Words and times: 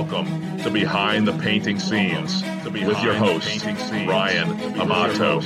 Welcome 0.00 0.56
to 0.60 0.70
Behind 0.70 1.28
the 1.28 1.34
Painting 1.34 1.78
Scenes 1.78 2.42
with 2.64 3.02
your 3.02 3.12
host, 3.12 3.66
Ryan 3.66 4.48
Amato. 4.80 5.40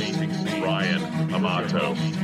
Ryan 0.62 1.34
Amato. 1.34 2.23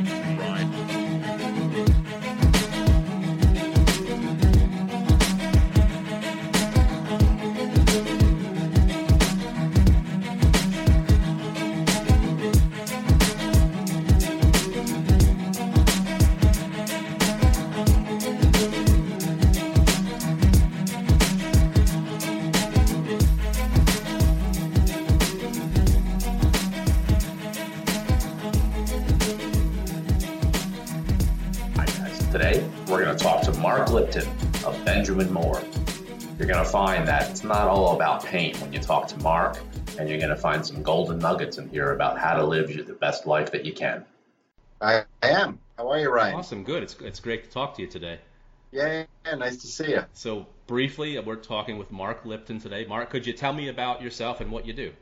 Of 35.21 35.33
Benjamin 35.33 35.33
Moore. 35.33 35.63
You're 36.39 36.49
going 36.49 36.65
to 36.65 36.71
find 36.71 37.07
that 37.07 37.31
it's 37.31 37.45
not 37.45 37.69
all 37.69 37.95
about 37.95 38.25
paint 38.25 38.59
when 38.61 38.73
you 38.73 38.81
talk 38.81 39.09
to 39.09 39.19
Mark, 39.19 39.59
and 39.99 40.09
you're 40.09 40.19
going 40.19 40.31
to 40.31 40.37
find 40.37 40.65
some 40.65 40.83
golden 40.83 41.19
nuggets 41.19 41.59
in 41.59 41.69
here 41.69 41.93
about 41.93 42.19
how 42.19 42.35
to 42.35 42.45
live 42.45 42.69
the 42.69 42.95
best 42.95 43.27
life 43.27 43.53
that 43.53 43.65
you 43.67 43.73
can. 43.73 44.05
I, 44.81 45.05
I 45.23 45.29
am. 45.29 45.59
How 45.77 45.91
are 45.91 45.99
you, 45.99 46.11
Ryan? 46.11 46.37
Awesome, 46.37 46.65
good. 46.65 46.83
It's 46.83 46.97
it's 47.01 47.21
great 47.21 47.45
to 47.45 47.51
talk 47.51 47.75
to 47.77 47.83
you 47.83 47.89
today. 47.89 48.19
Yeah, 48.73 49.05
yeah, 49.27 49.35
nice 49.35 49.59
to 49.59 49.67
see 49.67 49.91
you. 49.91 50.05
So 50.15 50.47
briefly, 50.67 51.19
we're 51.19 51.37
talking 51.37 51.77
with 51.77 51.91
Mark 51.91 52.25
Lipton 52.25 52.59
today. 52.59 52.87
Mark, 52.87 53.11
could 53.11 53.27
you 53.27 53.35
tell 53.35 53.53
me 53.53 53.69
about 53.69 54.01
yourself 54.01 54.41
and 54.41 54.51
what 54.51 54.65
you 54.65 54.73
do? 54.73 54.93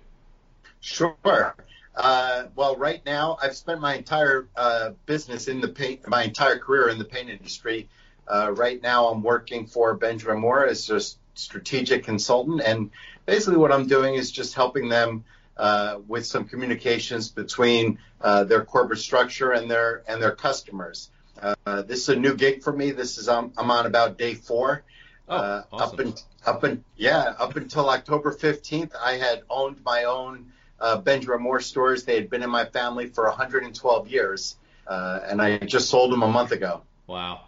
Sure. 0.81 1.55
Uh, 1.95 2.45
well, 2.57 2.77
right 2.77 3.05
now 3.05 3.37
I've 3.41 3.57
spent 3.57 3.81
my 3.81 3.95
entire 3.95 4.49
uh, 4.57 4.91
business 5.07 5.47
in 5.47 5.61
the 5.61 5.69
paint, 5.69 6.09
my 6.09 6.25
entire 6.25 6.59
career 6.59 6.89
in 6.89 6.99
the 6.99 7.05
paint 7.05 7.29
industry. 7.29 7.89
Uh, 8.29 8.53
right 8.55 8.83
now 8.83 9.09
I'm 9.09 9.23
working 9.23 9.67
for 9.67 9.95
Benjamin 9.95 10.41
Moore 10.41 10.67
as 10.67 10.89
a 10.91 11.01
strategic 11.35 12.05
consultant, 12.05 12.61
and 12.63 12.91
basically 13.27 13.59
what 13.59 13.73
I'm 13.73 13.87
doing 13.87 14.15
is 14.15 14.31
just 14.31 14.55
helping 14.55 14.89
them 14.89 15.25
uh, 15.57 15.99
with 16.07 16.27
some 16.27 16.45
communications 16.45 17.31
between 17.31 17.99
uh, 18.21 18.45
their 18.45 18.65
corporate 18.65 19.01
structure 19.01 19.53
and 19.53 19.71
their 19.71 20.03
and 20.09 20.23
their 20.23 20.35
customers. 20.35 21.11
Uh, 21.41 21.83
this 21.83 22.01
is 22.01 22.09
a 22.11 22.17
new 22.17 22.35
gig 22.35 22.63
for 22.63 22.73
me. 22.73 22.91
This 22.91 23.19
is 23.19 23.29
I'm, 23.29 23.53
I'm 23.57 23.71
on 23.71 23.87
about 23.87 24.19
day 24.19 24.35
four. 24.35 24.83
Oh, 25.29 25.37
uh, 25.37 25.63
awesome. 25.73 26.01
Up 26.01 26.01
in, 26.01 26.15
up 26.47 26.65
in, 26.65 26.85
yeah, 26.97 27.35
up 27.39 27.57
until 27.57 27.89
October 27.91 28.33
15th, 28.33 28.93
I 28.97 29.13
had 29.15 29.43
owned 29.51 29.83
my 29.85 30.05
own 30.05 30.53
uh, 30.81 30.97
Benjamin 30.99 31.43
Moore 31.43 31.61
stores. 31.61 32.05
They 32.05 32.15
had 32.15 32.31
been 32.31 32.43
in 32.43 32.51
my 32.51 32.65
family 32.65 33.07
for 33.07 33.25
112 33.25 34.09
years, 34.09 34.57
uh, 34.87 35.21
and 35.25 35.43
I 35.43 35.59
just 35.59 35.91
sold 35.91 36.13
them 36.13 36.23
a 36.23 36.29
month 36.29 36.53
ago. 36.53 36.83
Wow, 37.07 37.43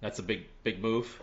that's 0.00 0.18
a 0.18 0.22
big 0.22 0.46
big 0.62 0.80
move. 0.80 1.20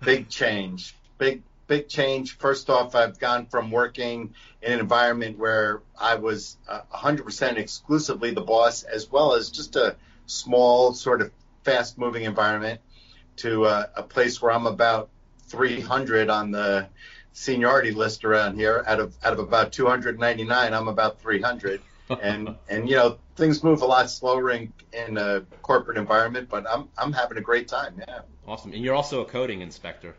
Big 0.00 0.28
change, 0.28 0.94
big 1.18 1.42
big 1.66 1.88
change. 1.88 2.36
First 2.38 2.70
off, 2.70 2.94
I've 2.94 3.18
gone 3.18 3.46
from 3.46 3.70
working 3.70 4.34
in 4.62 4.72
an 4.72 4.80
environment 4.80 5.38
where 5.38 5.82
I 6.00 6.16
was 6.16 6.56
uh, 6.68 6.80
100% 6.92 7.56
exclusively 7.58 8.30
the 8.32 8.40
boss, 8.40 8.82
as 8.82 9.10
well 9.10 9.34
as 9.34 9.50
just 9.50 9.76
a 9.76 9.96
small, 10.26 10.94
sort 10.94 11.20
of 11.20 11.30
fast 11.64 11.98
moving 11.98 12.24
environment, 12.24 12.80
to 13.36 13.66
uh, 13.66 13.86
a 13.96 14.02
place 14.02 14.40
where 14.40 14.52
I'm 14.52 14.66
about 14.66 15.10
300 15.48 16.30
on 16.30 16.50
the 16.50 16.88
seniority 17.32 17.92
list 17.92 18.24
around 18.24 18.56
here. 18.56 18.82
Out 18.86 19.00
of 19.00 19.14
out 19.22 19.32
of 19.32 19.38
about 19.38 19.72
299, 19.72 20.74
I'm 20.74 20.88
about 20.88 21.20
300. 21.20 21.80
And 22.10 22.56
and 22.68 22.88
you 22.88 22.96
know 22.96 23.18
things 23.36 23.62
move 23.62 23.82
a 23.82 23.86
lot 23.86 24.10
slower 24.10 24.50
in, 24.50 24.72
in 24.92 25.18
a 25.18 25.42
corporate 25.62 25.98
environment, 25.98 26.48
but 26.48 26.68
I'm 26.68 26.88
I'm 26.96 27.12
having 27.12 27.38
a 27.38 27.42
great 27.42 27.68
time. 27.68 27.96
Yeah. 27.98 28.20
Awesome, 28.46 28.72
and 28.72 28.82
you're 28.82 28.94
also 28.94 29.20
a 29.20 29.26
coating 29.26 29.60
inspector. 29.60 30.14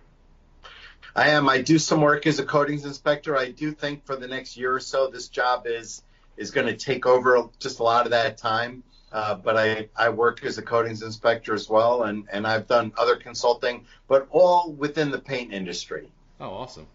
I 1.16 1.30
am. 1.30 1.50
I 1.50 1.62
do 1.62 1.80
some 1.80 2.02
work 2.02 2.28
as 2.28 2.40
a 2.40 2.46
coatings 2.46 2.86
inspector. 2.86 3.36
I 3.36 3.52
do 3.52 3.72
think 3.72 4.06
for 4.06 4.16
the 4.16 4.28
next 4.28 4.58
year 4.58 4.76
or 4.76 4.80
so, 4.80 5.08
this 5.08 5.28
job 5.28 5.66
is 5.66 6.04
is 6.38 6.52
going 6.52 6.68
to 6.68 6.76
take 6.76 7.06
over 7.06 7.50
just 7.60 7.80
a 7.80 7.84
lot 7.84 8.06
of 8.06 8.12
that 8.12 8.38
time. 8.38 8.84
Uh, 9.12 9.34
but 9.34 9.58
I, 9.58 9.90
I 9.96 10.10
work 10.10 10.46
as 10.46 10.60
a 10.60 10.62
coatings 10.62 11.02
inspector 11.02 11.56
as 11.56 11.68
well, 11.68 12.04
and, 12.04 12.28
and 12.32 12.46
I've 12.46 12.68
done 12.68 12.94
other 12.96 13.16
consulting, 13.16 13.86
but 14.08 14.28
all 14.30 14.72
within 14.72 15.10
the 15.10 15.18
paint 15.18 15.52
industry. 15.52 16.12
Oh, 16.40 16.50
awesome. 16.50 16.86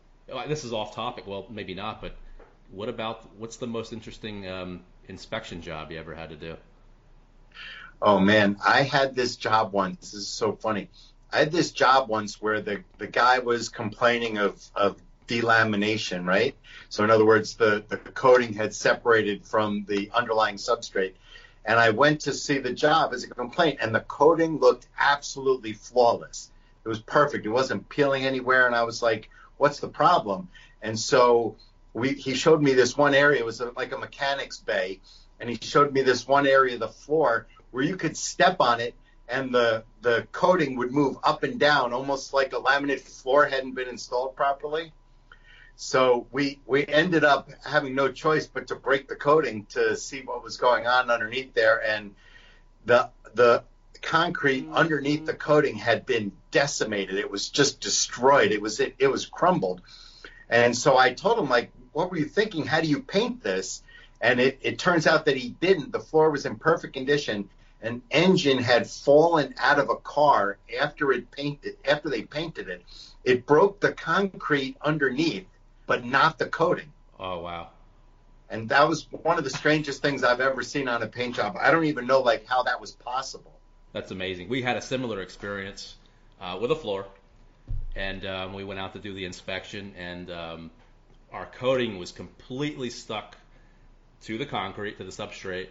This 0.46 0.64
is 0.64 0.72
off 0.72 0.94
topic. 0.94 1.26
Well, 1.26 1.46
maybe 1.50 1.74
not, 1.74 2.00
but 2.00 2.14
what 2.74 2.88
about 2.88 3.28
what's 3.38 3.56
the 3.56 3.66
most 3.66 3.92
interesting 3.92 4.48
um, 4.48 4.80
inspection 5.08 5.62
job 5.62 5.90
you 5.92 5.98
ever 5.98 6.14
had 6.14 6.30
to 6.30 6.36
do? 6.36 6.56
Oh 8.02 8.18
man, 8.18 8.56
I 8.64 8.82
had 8.82 9.14
this 9.14 9.36
job 9.36 9.72
once. 9.72 10.12
This 10.12 10.20
is 10.20 10.28
so 10.28 10.52
funny. 10.52 10.88
I 11.32 11.38
had 11.38 11.52
this 11.52 11.70
job 11.70 12.08
once 12.08 12.40
where 12.40 12.60
the, 12.60 12.82
the 12.98 13.06
guy 13.06 13.38
was 13.38 13.68
complaining 13.68 14.38
of, 14.38 14.62
of 14.74 15.00
delamination, 15.26 16.26
right? 16.26 16.54
So 16.88 17.02
in 17.02 17.10
other 17.10 17.24
words, 17.24 17.54
the, 17.54 17.84
the 17.88 17.96
coating 17.96 18.52
had 18.52 18.74
separated 18.74 19.44
from 19.44 19.84
the 19.88 20.10
underlying 20.14 20.56
substrate. 20.56 21.14
And 21.64 21.78
I 21.80 21.90
went 21.90 22.20
to 22.22 22.34
see 22.34 22.58
the 22.58 22.72
job 22.72 23.14
as 23.14 23.24
a 23.24 23.28
complaint, 23.28 23.78
and 23.80 23.94
the 23.94 24.00
coating 24.00 24.58
looked 24.58 24.86
absolutely 24.98 25.72
flawless. 25.72 26.50
It 26.84 26.88
was 26.88 27.00
perfect. 27.00 27.46
It 27.46 27.50
wasn't 27.50 27.88
peeling 27.88 28.26
anywhere, 28.26 28.66
and 28.66 28.76
I 28.76 28.82
was 28.82 29.02
like, 29.02 29.30
"What's 29.56 29.80
the 29.80 29.88
problem?" 29.88 30.48
And 30.82 30.98
so 30.98 31.56
we, 31.94 32.12
he 32.12 32.34
showed 32.34 32.60
me 32.60 32.74
this 32.74 32.96
one 32.96 33.14
area. 33.14 33.40
It 33.40 33.46
was 33.46 33.62
like 33.76 33.92
a 33.92 33.98
mechanic's 33.98 34.58
bay, 34.58 35.00
and 35.40 35.48
he 35.48 35.58
showed 35.62 35.92
me 35.92 36.02
this 36.02 36.28
one 36.28 36.46
area 36.46 36.74
of 36.74 36.80
the 36.80 36.88
floor 36.88 37.46
where 37.70 37.84
you 37.84 37.96
could 37.96 38.16
step 38.16 38.56
on 38.60 38.80
it, 38.80 38.94
and 39.28 39.54
the 39.54 39.84
the 40.02 40.26
coating 40.32 40.76
would 40.76 40.92
move 40.92 41.16
up 41.22 41.44
and 41.44 41.58
down, 41.58 41.92
almost 41.92 42.34
like 42.34 42.52
a 42.52 42.60
laminate 42.60 43.00
floor 43.00 43.46
hadn't 43.46 43.74
been 43.74 43.88
installed 43.88 44.36
properly. 44.36 44.92
So 45.76 46.26
we 46.30 46.60
we 46.66 46.86
ended 46.86 47.24
up 47.24 47.48
having 47.64 47.94
no 47.94 48.12
choice 48.12 48.46
but 48.46 48.66
to 48.68 48.74
break 48.74 49.08
the 49.08 49.16
coating 49.16 49.66
to 49.70 49.96
see 49.96 50.20
what 50.20 50.42
was 50.44 50.56
going 50.56 50.86
on 50.86 51.10
underneath 51.10 51.54
there, 51.54 51.82
and 51.82 52.14
the 52.84 53.10
the 53.34 53.64
concrete 54.02 54.68
underneath 54.72 55.24
the 55.24 55.34
coating 55.34 55.76
had 55.76 56.04
been 56.06 56.32
decimated. 56.50 57.16
It 57.16 57.30
was 57.30 57.48
just 57.48 57.80
destroyed. 57.80 58.52
It 58.52 58.60
was 58.60 58.80
it, 58.80 58.94
it 58.98 59.08
was 59.08 59.26
crumbled. 59.26 59.80
And 60.50 60.76
so 60.76 60.96
I 60.96 61.12
told 61.12 61.38
him 61.38 61.48
like, 61.48 61.72
what 61.94 62.10
were 62.10 62.18
you 62.18 62.26
thinking? 62.26 62.66
How 62.66 62.80
do 62.80 62.88
you 62.88 63.00
paint 63.00 63.42
this? 63.42 63.82
And 64.20 64.40
it, 64.40 64.58
it 64.62 64.78
turns 64.78 65.06
out 65.06 65.24
that 65.26 65.36
he 65.36 65.50
didn't. 65.50 65.92
The 65.92 66.00
floor 66.00 66.30
was 66.30 66.44
in 66.44 66.56
perfect 66.56 66.94
condition. 66.94 67.48
an 67.82 68.02
engine 68.10 68.58
had 68.58 68.88
fallen 68.88 69.54
out 69.58 69.78
of 69.78 69.90
a 69.90 69.96
car 69.96 70.58
after 70.80 71.12
it 71.12 71.30
painted 71.30 71.76
after 71.84 72.08
they 72.08 72.22
painted 72.22 72.68
it. 72.68 72.82
It 73.24 73.46
broke 73.46 73.80
the 73.80 73.92
concrete 73.92 74.76
underneath, 74.82 75.46
but 75.86 76.04
not 76.04 76.38
the 76.38 76.46
coating. 76.46 76.92
Oh 77.18 77.40
wow. 77.40 77.68
And 78.50 78.68
that 78.68 78.88
was 78.88 79.06
one 79.10 79.38
of 79.38 79.44
the 79.44 79.50
strangest 79.50 80.02
things 80.02 80.22
I've 80.22 80.40
ever 80.40 80.62
seen 80.62 80.88
on 80.88 81.02
a 81.02 81.06
paint 81.06 81.36
job. 81.36 81.56
I 81.60 81.70
don't 81.70 81.84
even 81.86 82.06
know 82.06 82.20
like 82.20 82.46
how 82.46 82.62
that 82.64 82.80
was 82.80 82.92
possible. 82.92 83.52
That's 83.92 84.10
amazing. 84.10 84.48
We 84.48 84.62
had 84.62 84.76
a 84.76 84.82
similar 84.82 85.20
experience 85.20 85.96
uh, 86.40 86.58
with 86.60 86.70
a 86.70 86.76
floor, 86.76 87.06
and 87.94 88.26
um, 88.26 88.52
we 88.52 88.64
went 88.64 88.80
out 88.80 88.92
to 88.94 88.98
do 88.98 89.14
the 89.14 89.24
inspection, 89.24 89.94
and 89.96 90.30
um, 90.30 90.70
our 91.34 91.46
coating 91.46 91.98
was 91.98 92.12
completely 92.12 92.88
stuck 92.88 93.36
to 94.22 94.38
the 94.38 94.46
concrete, 94.46 94.96
to 94.98 95.04
the 95.04 95.10
substrate. 95.10 95.66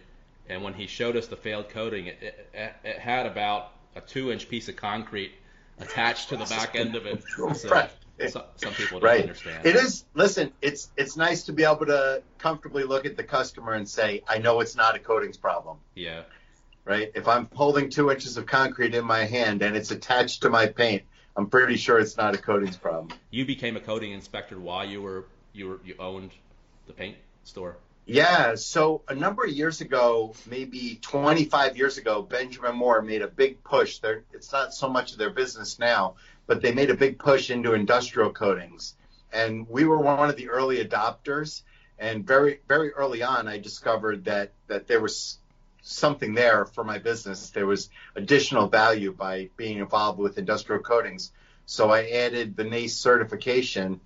And 0.48 0.62
when 0.62 0.74
he 0.74 0.86
showed 0.86 1.16
us 1.16 1.26
the 1.26 1.36
failed 1.36 1.70
coating, 1.70 2.06
it, 2.06 2.18
it, 2.52 2.74
it 2.84 2.98
had 2.98 3.26
about 3.26 3.72
a 3.96 4.02
two-inch 4.02 4.48
piece 4.50 4.68
of 4.68 4.76
concrete 4.76 5.32
attached 5.80 6.28
to 6.28 6.36
the 6.36 6.44
back 6.44 6.76
end 6.76 6.94
of 6.94 7.06
it. 7.06 7.24
So, 7.56 7.68
Right. 7.70 7.90
so- 8.28 8.44
some 8.56 8.74
people 8.74 9.00
don't 9.00 9.08
right. 9.08 9.22
understand. 9.22 9.64
It 9.66 9.74
is. 9.74 10.04
Listen, 10.14 10.52
it's 10.60 10.90
it's 10.96 11.16
nice 11.16 11.44
to 11.44 11.52
be 11.52 11.64
able 11.64 11.86
to 11.86 12.22
comfortably 12.38 12.84
look 12.84 13.06
at 13.06 13.16
the 13.16 13.24
customer 13.24 13.72
and 13.72 13.88
say, 13.88 14.22
I 14.28 14.38
know 14.38 14.60
it's 14.60 14.76
not 14.76 14.94
a 14.94 14.98
coatings 14.98 15.36
problem. 15.38 15.78
Yeah. 15.94 16.22
Right. 16.84 17.10
If 17.14 17.26
I'm 17.26 17.48
holding 17.54 17.88
two 17.88 18.10
inches 18.10 18.36
of 18.36 18.44
concrete 18.46 18.94
in 18.94 19.04
my 19.06 19.24
hand 19.24 19.62
and 19.62 19.74
it's 19.74 19.90
attached 19.90 20.42
to 20.42 20.50
my 20.50 20.66
paint, 20.66 21.02
I'm 21.34 21.48
pretty 21.48 21.76
sure 21.76 21.98
it's 21.98 22.16
not 22.18 22.34
a 22.34 22.38
coatings 22.38 22.76
problem. 22.76 23.18
You 23.30 23.46
became 23.46 23.76
a 23.76 23.80
coating 23.80 24.12
inspector 24.12 24.60
while 24.60 24.84
you 24.84 25.00
were 25.00 25.24
you 25.54 25.68
were 25.68 25.80
you 25.84 25.94
owned 25.98 26.32
the 26.86 26.92
paint 26.92 27.16
store. 27.44 27.76
Yeah. 28.06 28.54
So 28.56 29.02
a 29.08 29.14
number 29.14 29.44
of 29.44 29.50
years 29.50 29.80
ago, 29.80 30.34
maybe 30.46 30.98
25 31.00 31.78
years 31.78 31.96
ago, 31.96 32.20
Benjamin 32.20 32.76
Moore 32.76 33.00
made 33.00 33.22
a 33.22 33.28
big 33.28 33.64
push. 33.64 33.98
There, 33.98 34.24
it's 34.34 34.52
not 34.52 34.74
so 34.74 34.88
much 34.88 35.12
of 35.12 35.18
their 35.18 35.30
business 35.30 35.78
now, 35.78 36.16
but 36.46 36.60
they 36.60 36.72
made 36.72 36.90
a 36.90 36.94
big 36.94 37.18
push 37.18 37.50
into 37.50 37.72
industrial 37.72 38.30
coatings, 38.30 38.94
and 39.32 39.66
we 39.68 39.84
were 39.84 39.98
one 39.98 40.28
of 40.28 40.36
the 40.36 40.50
early 40.50 40.84
adopters. 40.84 41.62
And 41.98 42.26
very, 42.26 42.60
very 42.68 42.90
early 42.90 43.22
on, 43.22 43.46
I 43.46 43.58
discovered 43.58 44.24
that 44.24 44.50
that 44.66 44.86
there 44.86 45.00
was 45.00 45.38
something 45.80 46.34
there 46.34 46.64
for 46.64 46.82
my 46.82 46.98
business. 46.98 47.50
There 47.50 47.66
was 47.66 47.88
additional 48.16 48.68
value 48.68 49.12
by 49.12 49.50
being 49.56 49.78
involved 49.78 50.18
with 50.18 50.38
industrial 50.38 50.82
coatings. 50.82 51.30
So 51.66 51.90
I 51.90 52.08
added 52.10 52.56
the 52.56 52.64
NACE 52.64 52.96
certification. 52.96 54.00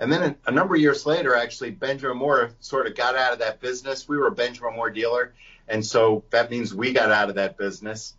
And 0.00 0.10
then 0.10 0.34
a, 0.46 0.50
number 0.50 0.74
of 0.74 0.80
years 0.80 1.04
later, 1.04 1.34
actually, 1.34 1.72
Benjamin 1.72 2.16
Moore 2.16 2.52
sort 2.60 2.86
of 2.86 2.94
got 2.94 3.16
out 3.16 3.34
of 3.34 3.40
that 3.40 3.60
business. 3.60 4.08
We 4.08 4.16
were 4.16 4.28
a 4.28 4.32
Benjamin 4.32 4.74
Moore 4.74 4.88
dealer. 4.88 5.34
And 5.68 5.84
so 5.84 6.24
that 6.30 6.50
means 6.50 6.74
we 6.74 6.94
got 6.94 7.12
out 7.12 7.28
of 7.28 7.34
that 7.34 7.58
business. 7.58 8.14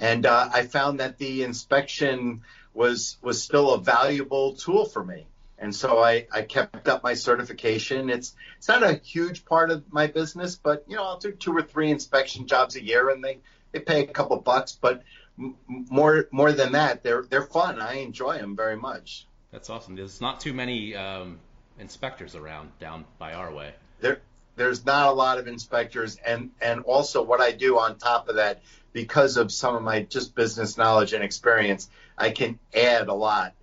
And 0.00 0.26
uh, 0.26 0.50
I 0.52 0.66
found 0.66 0.98
that 0.98 1.18
the 1.18 1.44
inspection 1.44 2.42
was 2.74 3.16
was 3.22 3.40
still 3.40 3.74
a 3.74 3.78
valuable 3.80 4.54
tool 4.54 4.86
for 4.86 5.04
me. 5.04 5.26
And 5.56 5.74
so 5.74 5.98
I, 6.02 6.26
I 6.32 6.42
kept 6.42 6.88
up 6.88 7.04
my 7.04 7.14
certification. 7.14 8.10
It's 8.10 8.34
it's 8.58 8.66
not 8.66 8.82
a 8.82 8.94
huge 8.94 9.44
part 9.44 9.70
of 9.70 9.92
my 9.92 10.08
business, 10.08 10.56
but 10.56 10.84
you 10.88 10.96
know 10.96 11.04
I'll 11.04 11.18
do 11.18 11.30
two 11.30 11.52
or 11.52 11.62
three 11.62 11.92
inspection 11.92 12.48
jobs 12.48 12.74
a 12.74 12.82
year, 12.82 13.10
and 13.10 13.22
they, 13.22 13.38
they 13.70 13.78
pay 13.78 14.02
a 14.02 14.06
couple 14.06 14.36
bucks. 14.38 14.72
But 14.72 15.02
m- 15.38 15.56
more 15.66 16.26
more 16.32 16.50
than 16.50 16.72
that, 16.72 17.04
they're 17.04 17.22
they're 17.22 17.42
fun. 17.42 17.80
I 17.80 17.98
enjoy 17.98 18.38
them 18.38 18.56
very 18.56 18.76
much. 18.76 19.26
That's 19.52 19.68
awesome. 19.68 19.96
There's 19.96 20.20
not 20.20 20.40
too 20.40 20.52
many 20.52 20.94
um, 20.94 21.38
inspectors 21.78 22.34
around 22.34 22.70
down 22.78 23.04
by 23.18 23.32
our 23.34 23.52
way. 23.52 23.74
There 24.00 24.20
there's 24.56 24.84
not 24.84 25.08
a 25.08 25.12
lot 25.12 25.38
of 25.38 25.48
inspectors, 25.48 26.16
and 26.16 26.50
and 26.60 26.82
also 26.82 27.22
what 27.22 27.40
I 27.40 27.52
do 27.52 27.78
on 27.78 27.98
top 27.98 28.28
of 28.28 28.36
that, 28.36 28.62
because 28.92 29.36
of 29.36 29.50
some 29.50 29.74
of 29.74 29.82
my 29.82 30.02
just 30.02 30.34
business 30.34 30.76
knowledge 30.76 31.12
and 31.12 31.24
experience, 31.24 31.88
I 32.16 32.30
can 32.30 32.58
add 32.74 33.08
a 33.08 33.14
lot 33.14 33.54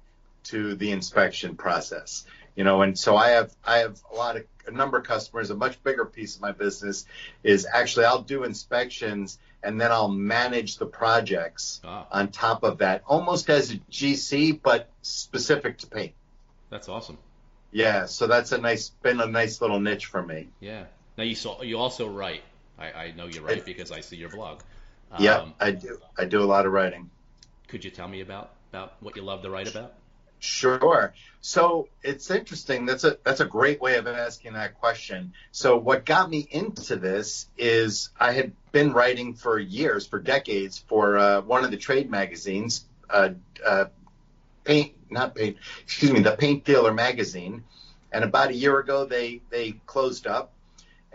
to 0.45 0.75
the 0.75 0.91
inspection 0.91 1.55
process. 1.55 2.25
You 2.55 2.63
know, 2.63 2.81
and 2.81 2.97
so 2.97 3.15
I 3.15 3.29
have 3.29 3.55
I 3.63 3.77
have 3.77 4.01
a 4.11 4.15
lot 4.15 4.37
of 4.37 4.45
a 4.65 4.71
number 4.71 4.97
of 4.97 5.05
customers. 5.05 5.49
A 5.51 5.55
much 5.55 5.81
bigger 5.83 6.05
piece 6.05 6.35
of 6.35 6.41
my 6.41 6.51
business 6.51 7.05
is 7.43 7.67
actually 7.71 8.05
I'll 8.05 8.21
do 8.21 8.43
inspections 8.43 9.39
and 9.67 9.79
then 9.81 9.91
I'll 9.91 10.07
manage 10.07 10.77
the 10.77 10.85
projects 10.85 11.81
Ah. 11.83 12.07
on 12.11 12.29
top 12.29 12.63
of 12.63 12.77
that, 12.77 13.03
almost 13.05 13.49
as 13.49 13.71
a 13.71 13.75
GC, 13.91 14.53
but 14.63 14.87
specific 15.01 15.77
to 15.79 15.87
paint. 15.87 16.13
That's 16.69 16.87
awesome. 16.87 17.17
Yeah, 17.71 18.05
so 18.05 18.27
that's 18.27 18.53
a 18.53 18.57
nice 18.57 18.89
been 19.03 19.19
a 19.19 19.27
nice 19.27 19.59
little 19.61 19.79
niche 19.79 20.05
for 20.05 20.23
me. 20.23 20.47
Yeah. 20.61 20.85
Now 21.17 21.25
you 21.25 21.35
saw 21.35 21.61
you 21.61 21.77
also 21.77 22.07
write. 22.07 22.43
I, 22.79 22.91
I 22.91 23.11
know 23.11 23.25
you 23.25 23.41
write 23.41 23.65
because 23.65 23.91
I 23.91 23.99
see 24.01 24.15
your 24.15 24.29
blog. 24.29 24.61
yeah, 25.19 25.39
Um, 25.39 25.53
I 25.59 25.71
do. 25.71 25.99
I 26.17 26.25
do 26.25 26.41
a 26.41 26.45
lot 26.53 26.65
of 26.65 26.71
writing. 26.71 27.09
Could 27.67 27.83
you 27.83 27.91
tell 27.91 28.07
me 28.07 28.21
about 28.21 28.51
about 28.71 28.93
what 29.01 29.15
you 29.17 29.21
love 29.21 29.41
to 29.41 29.49
write 29.49 29.67
about? 29.69 29.93
Sure. 30.39 31.13
So 31.41 31.87
it's 32.03 32.29
interesting. 32.29 32.85
That's 32.85 33.03
a 33.03 33.17
that's 33.23 33.39
a 33.39 33.45
great 33.45 33.79
way 33.79 33.95
of 33.97 34.07
asking 34.07 34.53
that 34.53 34.79
question. 34.79 35.33
So 35.51 35.77
what 35.77 36.05
got 36.05 36.29
me 36.29 36.47
into 36.51 36.95
this 36.95 37.47
is 37.57 38.09
I 38.19 38.33
had 38.33 38.51
been 38.71 38.91
writing 38.91 39.33
for 39.33 39.57
years, 39.57 40.05
for 40.05 40.19
decades, 40.19 40.77
for 40.77 41.17
uh, 41.17 41.41
one 41.41 41.63
of 41.63 41.71
the 41.71 41.77
trade 41.77 42.09
magazines, 42.09 42.85
uh, 43.09 43.29
uh, 43.65 43.85
paint, 44.63 44.93
not 45.09 45.35
paint, 45.35 45.57
excuse 45.81 46.11
me, 46.11 46.19
the 46.19 46.35
Paint 46.35 46.65
Dealer 46.65 46.93
magazine. 46.93 47.63
And 48.11 48.23
about 48.23 48.49
a 48.49 48.55
year 48.55 48.79
ago, 48.79 49.05
they 49.05 49.41
they 49.49 49.73
closed 49.85 50.27
up, 50.27 50.51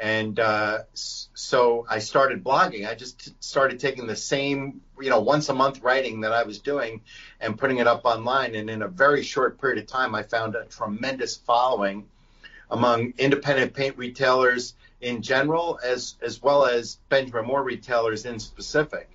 and 0.02 0.40
uh, 0.40 0.78
so 0.94 1.86
I 1.88 2.00
started 2.00 2.42
blogging. 2.42 2.88
I 2.88 2.96
just 2.96 3.40
started 3.42 3.78
taking 3.78 4.08
the 4.08 4.16
same, 4.16 4.80
you 5.00 5.10
know, 5.10 5.20
once 5.20 5.48
a 5.48 5.54
month 5.54 5.80
writing 5.80 6.22
that 6.22 6.32
I 6.32 6.42
was 6.42 6.58
doing 6.58 7.02
and 7.40 7.56
putting 7.56 7.78
it 7.78 7.86
up 7.86 8.04
online. 8.04 8.56
And 8.56 8.68
in 8.68 8.82
a 8.82 8.88
very 8.88 9.22
short 9.22 9.60
period 9.60 9.78
of 9.78 9.86
time, 9.86 10.12
I 10.16 10.24
found 10.24 10.56
a 10.56 10.64
tremendous 10.64 11.36
following 11.36 12.08
among 12.68 13.14
independent 13.16 13.74
paint 13.74 13.96
retailers 13.96 14.74
in 15.00 15.22
general, 15.22 15.78
as 15.84 16.16
as 16.20 16.42
well 16.42 16.66
as 16.66 16.98
Benjamin 17.08 17.46
Moore 17.46 17.62
retailers 17.62 18.26
in 18.26 18.40
specific. 18.40 19.08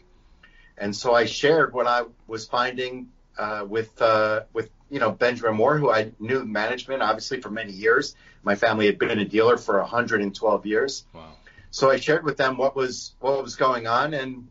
And 0.77 0.95
so 0.95 1.13
I 1.13 1.25
shared 1.25 1.73
what 1.73 1.87
I 1.87 2.03
was 2.27 2.47
finding 2.47 3.09
uh, 3.37 3.65
with 3.67 4.01
uh, 4.01 4.43
with 4.53 4.69
you 4.89 4.99
know 4.99 5.11
Benjamin 5.11 5.55
Moore, 5.55 5.77
who 5.77 5.91
I 5.91 6.11
knew 6.19 6.45
management 6.45 7.01
obviously 7.01 7.41
for 7.41 7.49
many 7.49 7.71
years. 7.71 8.15
My 8.43 8.55
family 8.55 8.85
had 8.85 8.97
been 8.97 9.19
a 9.19 9.25
dealer 9.25 9.57
for 9.57 9.79
112 9.79 10.65
years. 10.65 11.05
Wow. 11.13 11.33
So 11.71 11.89
I 11.89 11.97
shared 11.97 12.23
with 12.23 12.37
them 12.37 12.57
what 12.57 12.75
was 12.75 13.13
what 13.19 13.43
was 13.43 13.55
going 13.55 13.87
on, 13.87 14.13
and 14.13 14.47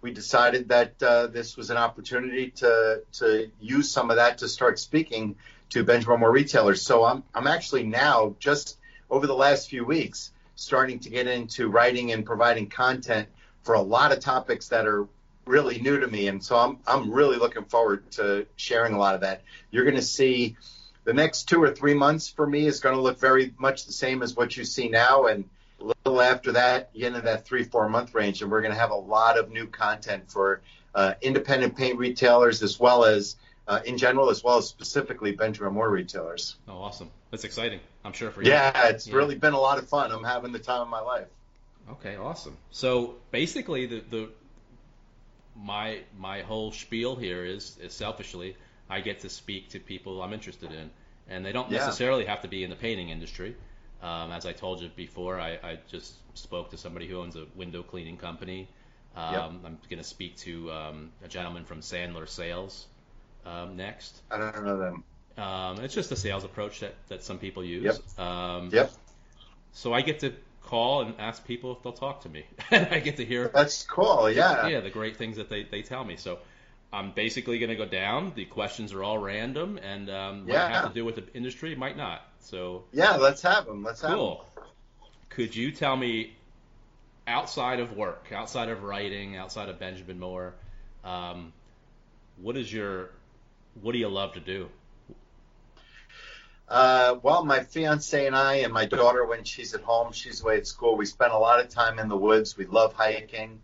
we 0.00 0.12
decided 0.12 0.68
that 0.68 1.02
uh, 1.02 1.26
this 1.26 1.56
was 1.56 1.70
an 1.70 1.76
opportunity 1.76 2.50
to 2.52 3.02
to 3.14 3.50
use 3.60 3.90
some 3.90 4.10
of 4.10 4.16
that 4.16 4.38
to 4.38 4.48
start 4.48 4.78
speaking 4.78 5.36
to 5.70 5.84
Benjamin 5.84 6.20
Moore 6.20 6.32
retailers. 6.32 6.82
So 6.82 7.04
I'm 7.04 7.24
I'm 7.34 7.46
actually 7.46 7.84
now 7.84 8.36
just 8.38 8.78
over 9.10 9.26
the 9.26 9.34
last 9.34 9.68
few 9.68 9.84
weeks 9.84 10.32
starting 10.54 10.98
to 11.00 11.10
get 11.10 11.26
into 11.26 11.68
writing 11.68 12.12
and 12.12 12.24
providing 12.24 12.68
content 12.68 13.28
for 13.62 13.74
a 13.74 13.80
lot 13.80 14.12
of 14.12 14.20
topics 14.20 14.68
that 14.68 14.86
are 14.86 15.08
really 15.50 15.80
new 15.80 16.00
to 16.00 16.06
me, 16.06 16.28
and 16.28 16.42
so 16.42 16.56
I'm 16.56 16.78
I'm 16.86 17.10
really 17.12 17.36
looking 17.36 17.64
forward 17.64 18.10
to 18.12 18.46
sharing 18.56 18.94
a 18.94 18.98
lot 18.98 19.14
of 19.14 19.20
that. 19.22 19.42
You're 19.70 19.84
going 19.84 19.96
to 19.96 20.02
see 20.02 20.56
the 21.04 21.12
next 21.12 21.48
two 21.48 21.62
or 21.62 21.70
three 21.70 21.94
months 21.94 22.28
for 22.28 22.46
me 22.46 22.66
is 22.66 22.80
going 22.80 22.94
to 22.94 23.00
look 23.02 23.18
very 23.18 23.52
much 23.58 23.86
the 23.86 23.92
same 23.92 24.22
as 24.22 24.34
what 24.36 24.56
you 24.56 24.64
see 24.64 24.88
now, 24.88 25.26
and 25.26 25.44
a 25.80 25.92
little 26.04 26.20
after 26.22 26.52
that, 26.52 26.90
you 26.94 27.06
into 27.06 27.20
that 27.22 27.44
three 27.44 27.64
four 27.64 27.88
month 27.88 28.14
range, 28.14 28.40
and 28.42 28.50
we're 28.50 28.62
going 28.62 28.72
to 28.74 28.78
have 28.80 28.90
a 28.92 28.94
lot 29.16 29.38
of 29.38 29.50
new 29.50 29.66
content 29.66 30.30
for 30.30 30.62
uh, 30.94 31.14
independent 31.20 31.76
paint 31.76 31.98
retailers 31.98 32.62
as 32.62 32.78
well 32.80 33.04
as 33.04 33.36
uh, 33.68 33.80
in 33.84 33.96
general, 33.98 34.30
as 34.30 34.42
well 34.42 34.58
as 34.58 34.66
specifically 34.68 35.32
Benjamin 35.32 35.72
Moore 35.74 35.90
retailers. 35.90 36.56
Oh, 36.66 36.78
awesome. 36.78 37.10
That's 37.30 37.44
exciting. 37.44 37.78
I'm 38.04 38.12
sure 38.12 38.30
for 38.30 38.42
you. 38.42 38.48
Yeah, 38.50 38.88
it's 38.88 39.06
Yeah. 39.06 39.16
really 39.16 39.36
been 39.36 39.52
a 39.52 39.60
lot 39.60 39.78
of 39.78 39.88
fun. 39.88 40.10
I'm 40.10 40.24
having 40.24 40.50
the 40.52 40.58
time 40.58 40.80
of 40.80 40.88
my 40.88 41.00
life. 41.00 41.28
Okay, 41.92 42.16
awesome. 42.16 42.56
So 42.70 43.16
basically, 43.30 43.86
the 43.86 44.02
the 44.10 44.28
my 45.62 46.00
my 46.18 46.42
whole 46.42 46.72
spiel 46.72 47.16
here 47.16 47.44
is, 47.44 47.78
is 47.78 47.92
selfishly, 47.94 48.56
I 48.88 49.00
get 49.00 49.20
to 49.20 49.28
speak 49.28 49.70
to 49.70 49.80
people 49.80 50.22
I'm 50.22 50.32
interested 50.32 50.72
in, 50.72 50.90
and 51.28 51.44
they 51.44 51.52
don't 51.52 51.70
Yeah. 51.70 51.76
necessarily 51.76 52.24
have 52.26 52.42
to 52.42 52.48
be 52.48 52.64
in 52.64 52.70
the 52.70 52.76
painting 52.76 53.10
industry. 53.10 53.56
Um, 54.02 54.32
as 54.32 54.46
I 54.46 54.52
told 54.52 54.80
you 54.80 54.88
before, 54.96 55.38
I, 55.38 55.58
I 55.62 55.78
just 55.88 56.14
spoke 56.34 56.70
to 56.70 56.78
somebody 56.78 57.06
who 57.06 57.18
owns 57.20 57.36
a 57.36 57.44
window 57.54 57.82
cleaning 57.82 58.16
company. 58.16 58.68
Um, 59.14 59.22
Yep. 59.32 59.52
I'm 59.64 59.78
going 59.90 59.98
to 59.98 60.04
speak 60.04 60.36
to 60.38 60.72
um, 60.72 61.10
a 61.22 61.28
gentleman 61.28 61.64
from 61.64 61.80
Sandler 61.80 62.28
Sales 62.28 62.86
um, 63.44 63.76
next. 63.76 64.22
I 64.30 64.38
don't 64.38 64.64
know 64.64 64.78
them. 64.78 65.04
Um, 65.36 65.80
it's 65.80 65.94
just 65.94 66.12
a 66.12 66.16
sales 66.16 66.44
approach 66.44 66.80
that, 66.80 66.94
that 67.08 67.22
some 67.22 67.38
people 67.38 67.64
use. 67.64 68.00
Um, 68.18 68.70
Yep, 68.72 68.90
So 69.72 69.92
I 69.92 70.02
get 70.02 70.20
to 70.20 70.32
call 70.70 71.02
and 71.02 71.14
ask 71.18 71.44
people 71.46 71.72
if 71.72 71.82
they'll 71.82 71.92
talk 71.92 72.22
to 72.22 72.28
me. 72.28 72.44
and 72.70 72.86
I 72.92 73.00
get 73.00 73.16
to 73.18 73.24
hear 73.24 73.48
that's 73.52 73.82
cool. 73.84 74.30
Yeah, 74.30 74.68
yeah, 74.68 74.80
the 74.80 74.90
great 74.90 75.16
things 75.16 75.36
that 75.36 75.48
they, 75.50 75.64
they 75.64 75.82
tell 75.82 76.04
me. 76.04 76.16
So 76.16 76.38
I'm 76.92 77.12
basically 77.12 77.58
going 77.58 77.70
to 77.70 77.76
go 77.76 77.86
down. 77.86 78.32
The 78.34 78.44
questions 78.46 78.92
are 78.92 79.02
all 79.02 79.18
random 79.18 79.78
and 79.78 80.08
um, 80.10 80.46
might 80.46 80.52
Yeah. 80.54 80.68
have 80.68 80.88
to 80.88 80.94
do 80.94 81.04
with 81.04 81.16
the 81.16 81.24
industry, 81.34 81.74
might 81.74 81.96
not. 81.96 82.22
So 82.40 82.84
yeah. 82.92 83.16
Let's 83.16 83.42
have 83.42 83.66
them. 83.66 83.82
Let's 83.82 84.00
have 84.02 84.10
'em. 84.12 84.16
cool. 84.16 84.46
Could 85.30 85.54
you 85.54 85.70
tell 85.72 85.96
me 85.96 86.34
outside 87.26 87.78
of 87.80 87.96
work, 87.96 88.26
outside 88.34 88.68
of 88.68 88.82
writing, 88.82 89.36
outside 89.36 89.68
of 89.68 89.78
Benjamin 89.78 90.18
Moore, 90.18 90.54
um, 91.04 91.52
what 92.42 92.56
is 92.56 92.72
your 92.72 93.10
what 93.82 93.92
do 93.92 93.98
you 93.98 94.08
love 94.08 94.32
to 94.34 94.40
do? 94.40 94.68
Uh, 96.70 97.16
well, 97.24 97.44
my 97.44 97.64
fiance 97.64 98.26
and 98.26 98.36
I, 98.36 98.56
and 98.56 98.72
my 98.72 98.86
daughter, 98.86 99.26
when 99.26 99.42
she's 99.42 99.74
at 99.74 99.80
home, 99.80 100.12
she's 100.12 100.40
away 100.40 100.56
at 100.58 100.68
school. 100.68 100.96
We 100.96 101.04
spend 101.04 101.32
a 101.32 101.38
lot 101.38 101.58
of 101.58 101.68
time 101.68 101.98
in 101.98 102.08
the 102.08 102.16
woods. 102.16 102.56
We 102.56 102.64
love 102.66 102.94
hiking. 102.94 103.60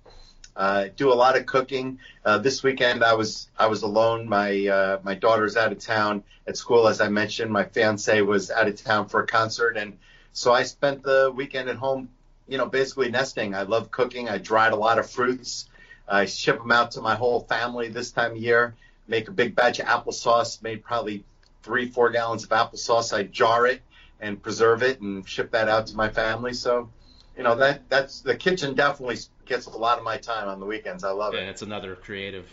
Uh, 0.57 0.89
do 0.97 1.13
a 1.13 1.15
lot 1.15 1.37
of 1.37 1.47
cooking. 1.47 2.01
Uh, 2.25 2.39
this 2.39 2.65
weekend, 2.65 3.05
I 3.05 3.15
was 3.15 3.49
I 3.57 3.67
was 3.67 3.83
alone. 3.83 4.29
My 4.29 4.67
uh, 4.67 4.99
my 5.05 5.15
daughter's 5.15 5.57
out 5.57 5.71
of 5.71 5.79
town 5.79 6.25
at 6.49 6.57
school, 6.57 6.89
as 6.89 7.01
I 7.01 7.09
mentioned. 7.09 7.53
My 7.53 7.63
fiance 7.65 8.21
was 8.23 8.51
out 8.51 8.67
of 8.67 8.83
town 8.83 9.09
for 9.09 9.23
a 9.23 9.27
concert, 9.27 9.77
and 9.77 9.99
so 10.33 10.53
I 10.53 10.65
spent 10.65 11.05
the 11.05 11.33
weekend 11.35 11.69
at 11.69 11.77
home. 11.77 12.09
You 12.49 12.59
know, 12.59 12.67
basically 12.67 13.11
nesting. 13.11 13.55
I 13.55 13.63
love 13.63 13.93
cooking. 13.93 14.29
I 14.29 14.39
dried 14.39 14.73
a 14.73 14.77
lot 14.77 14.99
of 14.99 15.09
fruits. 15.09 15.69
I 16.09 16.25
ship 16.25 16.59
them 16.59 16.73
out 16.73 16.93
to 16.93 17.01
my 17.03 17.15
whole 17.15 17.41
family 17.41 17.89
this 17.89 18.11
time 18.11 18.33
of 18.33 18.39
year. 18.39 18.75
Make 19.07 19.29
a 19.29 19.33
big 19.33 19.55
batch 19.55 19.79
of 19.79 19.87
applesauce. 19.87 20.61
Made 20.63 20.83
probably 20.83 21.23
three, 21.67 21.89
four 21.89 22.11
gallons 22.11 22.45
of 22.45 22.51
applesauce. 22.51 23.13
I 23.13 23.25
jar 23.25 23.67
it 23.67 23.83
and 24.21 24.41
preserve 24.41 24.83
it 24.85 25.01
and 25.01 25.29
ship 25.29 25.51
that 25.51 25.69
out 25.69 25.89
to 25.89 25.97
my 25.97 26.09
family. 26.09 26.55
So, 26.55 26.89
you 27.37 27.43
know, 27.43 27.57
that 27.57 27.91
that's 27.91 28.21
the 28.21 28.37
kitchen 28.37 28.75
definitely 28.75 29.19
gets 29.45 29.67
a 29.67 29.77
lot 29.77 29.99
of 29.99 30.05
my 30.05 30.17
time 30.17 30.49
on 30.49 30.61
the 30.61 30.67
weekends. 30.67 31.03
I 31.03 31.11
love 31.11 31.35
yeah, 31.35 31.41
it. 31.41 31.43
And 31.43 31.51
it's 31.51 31.63
another 31.63 31.97
creative 31.97 32.47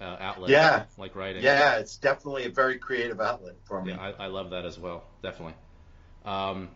uh, 0.00 0.16
outlet. 0.20 0.50
Yeah. 0.50 0.84
Like 0.98 1.16
writing. 1.16 1.42
Yeah, 1.42 1.78
it's 1.78 1.96
definitely 1.96 2.44
a 2.44 2.50
very 2.50 2.78
creative 2.78 3.18
outlet 3.20 3.56
for 3.64 3.82
me. 3.82 3.92
Yeah, 3.92 4.12
I, 4.18 4.24
I 4.24 4.26
love 4.26 4.50
that 4.50 4.66
as 4.66 4.78
well. 4.78 5.04
Definitely. 5.22 5.54
Um, 6.26 6.68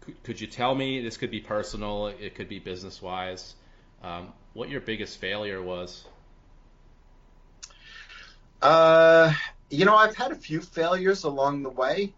could, 0.00 0.22
could 0.24 0.40
you 0.40 0.48
tell 0.48 0.74
me, 0.74 1.00
this 1.00 1.16
could 1.16 1.30
be 1.30 1.40
personal, 1.40 2.08
it 2.08 2.34
could 2.34 2.48
be 2.48 2.58
business 2.58 3.00
wise, 3.00 3.54
um, 4.02 4.32
what 4.52 4.68
your 4.68 4.80
biggest 4.80 5.20
failure 5.20 5.62
was? 5.62 6.04
Uh, 8.60 9.32
you 9.70 9.84
know, 9.84 9.96
I've 9.96 10.16
had 10.16 10.32
a 10.32 10.36
few 10.36 10.60
failures 10.60 11.24
along 11.24 11.62
the 11.62 11.70
way. 11.70 12.12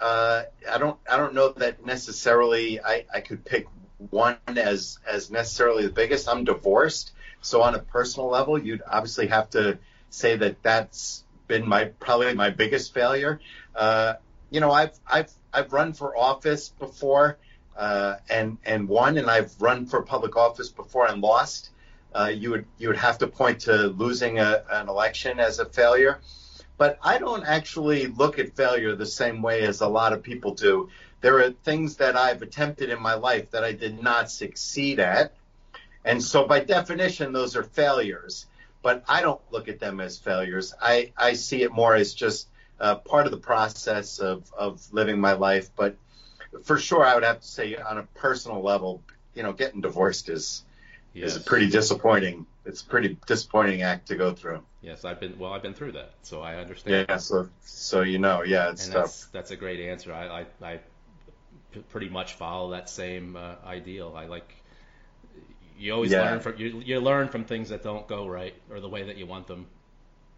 Uh, 0.00 0.44
I 0.70 0.78
don't, 0.78 0.98
I 1.10 1.16
don't 1.16 1.34
know 1.34 1.50
that 1.50 1.84
necessarily 1.84 2.80
I, 2.80 3.04
I 3.12 3.20
could 3.20 3.44
pick 3.44 3.66
one 4.10 4.36
as 4.46 4.98
as 5.06 5.30
necessarily 5.30 5.84
the 5.84 5.92
biggest. 5.92 6.28
I'm 6.28 6.44
divorced, 6.44 7.12
so 7.42 7.62
on 7.62 7.74
a 7.74 7.78
personal 7.78 8.28
level, 8.28 8.58
you'd 8.58 8.82
obviously 8.90 9.26
have 9.26 9.50
to 9.50 9.78
say 10.08 10.36
that 10.36 10.62
that's 10.62 11.24
been 11.48 11.68
my 11.68 11.84
probably 11.84 12.34
my 12.34 12.50
biggest 12.50 12.94
failure. 12.94 13.40
Uh, 13.74 14.14
you 14.50 14.60
know, 14.60 14.70
I've 14.70 14.98
I've 15.06 15.30
I've 15.52 15.72
run 15.72 15.92
for 15.92 16.16
office 16.16 16.70
before 16.70 17.36
uh, 17.76 18.16
and 18.30 18.56
and 18.64 18.88
won, 18.88 19.18
and 19.18 19.30
I've 19.30 19.52
run 19.60 19.86
for 19.86 20.02
public 20.02 20.36
office 20.36 20.70
before 20.70 21.06
and 21.06 21.20
lost. 21.20 21.70
Uh, 22.14 22.32
you 22.34 22.50
would 22.50 22.64
you 22.78 22.88
would 22.88 22.96
have 22.96 23.18
to 23.18 23.26
point 23.26 23.60
to 23.60 23.88
losing 23.88 24.38
a, 24.38 24.64
an 24.70 24.88
election 24.88 25.38
as 25.38 25.58
a 25.58 25.66
failure 25.66 26.20
but 26.80 26.98
I 27.02 27.18
don't 27.18 27.44
actually 27.44 28.06
look 28.06 28.38
at 28.38 28.56
failure 28.56 28.96
the 28.96 29.04
same 29.04 29.42
way 29.42 29.64
as 29.66 29.82
a 29.82 29.86
lot 29.86 30.14
of 30.14 30.22
people 30.22 30.54
do. 30.54 30.88
There 31.20 31.38
are 31.40 31.50
things 31.50 31.96
that 31.96 32.16
I've 32.16 32.40
attempted 32.40 32.88
in 32.88 32.98
my 33.02 33.16
life 33.16 33.50
that 33.50 33.62
I 33.62 33.72
did 33.72 34.02
not 34.02 34.30
succeed 34.30 34.98
at. 34.98 35.34
And 36.06 36.24
so 36.24 36.46
by 36.46 36.60
definition, 36.60 37.34
those 37.34 37.54
are 37.54 37.64
failures. 37.64 38.46
But 38.80 39.04
I 39.06 39.20
don't 39.20 39.42
look 39.50 39.68
at 39.68 39.78
them 39.78 40.00
as 40.00 40.16
failures. 40.16 40.72
I, 40.80 41.12
I 41.18 41.34
see 41.34 41.62
it 41.64 41.70
more 41.70 41.94
as 41.94 42.14
just 42.14 42.48
uh, 42.80 42.94
part 42.94 43.26
of 43.26 43.32
the 43.32 43.36
process 43.36 44.18
of, 44.18 44.50
of 44.56 44.82
living 44.90 45.20
my 45.20 45.34
life. 45.34 45.68
But 45.76 45.96
for 46.62 46.78
sure, 46.78 47.04
I 47.04 47.14
would 47.14 47.24
have 47.24 47.42
to 47.42 47.46
say 47.46 47.76
on 47.76 47.98
a 47.98 48.04
personal 48.14 48.62
level, 48.62 49.02
you 49.34 49.42
know, 49.42 49.52
getting 49.52 49.82
divorced 49.82 50.30
is 50.30 50.64
yes. 51.12 51.36
is 51.36 51.42
pretty 51.42 51.68
disappointing. 51.68 52.46
It's 52.66 52.82
a 52.82 52.86
pretty 52.86 53.16
disappointing 53.26 53.82
act 53.82 54.08
to 54.08 54.16
go 54.16 54.32
through. 54.34 54.62
Yes, 54.82 55.04
I've 55.04 55.20
been 55.20 55.38
well. 55.38 55.52
I've 55.52 55.62
been 55.62 55.74
through 55.74 55.92
that, 55.92 56.12
so 56.22 56.42
I 56.42 56.56
understand. 56.56 57.06
Yeah, 57.08 57.16
so 57.16 57.48
so 57.62 58.02
you 58.02 58.18
know, 58.18 58.42
yeah, 58.42 58.70
it's 58.70 58.84
and 58.84 58.94
tough. 58.94 59.04
That's, 59.04 59.26
that's 59.26 59.50
a 59.50 59.56
great 59.56 59.80
answer. 59.80 60.12
I 60.12 60.40
I, 60.62 60.72
I 60.72 60.80
pretty 61.88 62.08
much 62.08 62.34
follow 62.34 62.70
that 62.70 62.88
same 62.90 63.36
uh, 63.36 63.54
ideal. 63.66 64.14
I 64.16 64.26
like 64.26 64.54
you 65.78 65.94
always 65.94 66.12
Yeah. 66.12 66.22
learn 66.22 66.40
from 66.40 66.56
you, 66.58 66.82
you 66.84 67.00
learn 67.00 67.28
from 67.28 67.44
things 67.44 67.70
that 67.70 67.82
don't 67.82 68.06
go 68.06 68.26
right 68.28 68.54
or 68.70 68.80
the 68.80 68.88
way 68.88 69.04
that 69.04 69.16
you 69.16 69.26
want 69.26 69.46
them, 69.46 69.66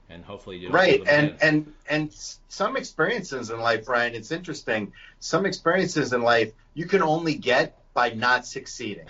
and 0.08 0.24
hopefully 0.24 0.58
you 0.58 0.70
right 0.70 1.00
and 1.06 1.28
again. 1.30 1.38
and 1.40 1.72
and 1.88 2.12
some 2.48 2.76
experiences 2.76 3.50
in 3.50 3.60
life 3.60 3.88
ryan 3.88 4.14
it's 4.14 4.30
interesting 4.30 4.92
some 5.20 5.46
experiences 5.46 6.12
in 6.12 6.22
life 6.22 6.52
you 6.74 6.86
can 6.86 7.02
only 7.02 7.34
get 7.34 7.78
by 7.94 8.10
not 8.10 8.46
succeeding 8.46 9.06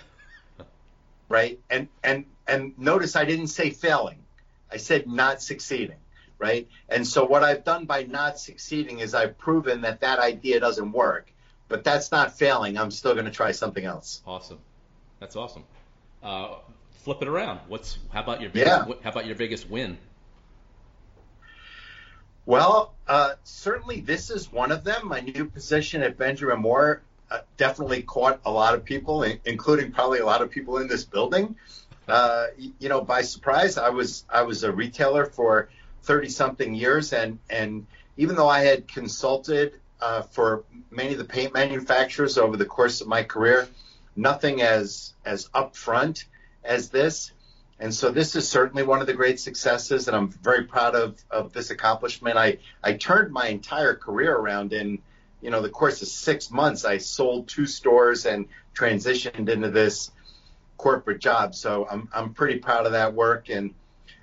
right 1.33 1.59
and 1.67 1.87
and 2.03 2.25
and 2.47 2.77
notice 2.77 3.15
i 3.15 3.25
didn't 3.25 3.47
say 3.47 3.71
failing 3.71 4.19
i 4.71 4.77
said 4.77 5.07
not 5.07 5.41
succeeding 5.41 5.97
right 6.37 6.67
and 6.89 7.07
so 7.07 7.25
what 7.25 7.41
i've 7.43 7.63
done 7.63 7.85
by 7.85 8.03
not 8.03 8.37
succeeding 8.37 8.99
is 8.99 9.15
i've 9.15 9.35
proven 9.39 9.81
that 9.81 10.01
that 10.01 10.19
idea 10.19 10.59
doesn't 10.59 10.91
work 10.91 11.31
but 11.69 11.83
that's 11.83 12.11
not 12.11 12.37
failing 12.37 12.77
i'm 12.77 12.91
still 12.91 13.13
going 13.13 13.25
to 13.25 13.31
try 13.31 13.51
something 13.51 13.83
else 13.83 14.21
Awesome, 14.27 14.59
that's 15.19 15.35
awesome. 15.35 15.63
Uh, 16.21 16.55
flip 17.03 17.21
it 17.21 17.27
around. 17.27 17.59
What's 17.67 17.97
how 18.13 18.21
about 18.23 18.39
your 18.39 18.49
biggest, 18.51 18.87
Yeah. 18.87 18.95
how 19.03 19.09
about 19.09 19.25
your 19.25 19.35
biggest 19.35 19.69
win? 19.69 19.97
Well, 22.45 22.93
uh, 23.07 23.33
certainly 23.43 23.99
this 24.01 24.29
is 24.29 24.51
one 24.51 24.71
of 24.71 24.83
them. 24.83 25.07
My 25.07 25.19
new 25.21 25.45
position 25.45 26.01
at 26.03 26.17
Benjamin 26.17 26.59
Moore 26.59 27.01
uh, 27.31 27.39
definitely 27.57 28.01
caught 28.03 28.39
a 28.45 28.51
lot 28.51 28.75
of 28.75 28.83
people, 28.83 29.23
including 29.23 29.91
probably 29.91 30.19
a 30.19 30.25
lot 30.25 30.41
of 30.41 30.49
people 30.49 30.77
in 30.77 30.87
this 30.87 31.03
building. 31.03 31.55
Uh, 32.07 32.47
you 32.79 32.89
know, 32.89 33.01
by 33.01 33.21
surprise, 33.21 33.77
I 33.77 33.89
was 33.89 34.25
I 34.29 34.41
was 34.43 34.63
a 34.63 34.71
retailer 34.71 35.25
for 35.25 35.69
thirty 36.03 36.29
something 36.29 36.73
years, 36.73 37.13
and 37.13 37.39
and 37.49 37.87
even 38.17 38.35
though 38.35 38.49
I 38.49 38.59
had 38.59 38.87
consulted 38.87 39.79
uh, 40.01 40.23
for 40.23 40.63
many 40.91 41.13
of 41.13 41.17
the 41.17 41.25
paint 41.25 41.53
manufacturers 41.53 42.37
over 42.37 42.57
the 42.57 42.65
course 42.65 43.01
of 43.01 43.07
my 43.07 43.23
career, 43.23 43.67
nothing 44.15 44.61
as 44.61 45.13
as 45.25 45.49
upfront 45.49 46.25
as 46.63 46.89
this. 46.89 47.31
And 47.79 47.93
so 47.93 48.11
this 48.11 48.35
is 48.35 48.47
certainly 48.47 48.83
one 48.83 49.01
of 49.01 49.07
the 49.07 49.13
great 49.13 49.39
successes, 49.39 50.07
and 50.07 50.15
I'm 50.15 50.29
very 50.29 50.63
proud 50.63 50.95
of, 50.95 51.21
of 51.29 51.51
this 51.51 51.69
accomplishment. 51.69 52.37
I, 52.37 52.59
I 52.81 52.93
turned 52.93 53.33
my 53.33 53.47
entire 53.47 53.95
career 53.95 54.33
around 54.33 54.71
in, 54.71 54.99
you 55.43 55.49
know, 55.49 55.61
the 55.61 55.69
course 55.69 56.01
of 56.01 56.07
six 56.07 56.49
months. 56.49 56.85
I 56.85 56.97
sold 56.97 57.49
two 57.49 57.65
stores 57.65 58.25
and 58.25 58.47
transitioned 58.73 59.49
into 59.49 59.69
this 59.69 60.11
corporate 60.77 61.19
job. 61.19 61.53
So 61.53 61.85
I'm, 61.89 62.07
I'm 62.13 62.33
pretty 62.33 62.59
proud 62.59 62.85
of 62.85 62.93
that 62.93 63.13
work. 63.13 63.49
And 63.49 63.73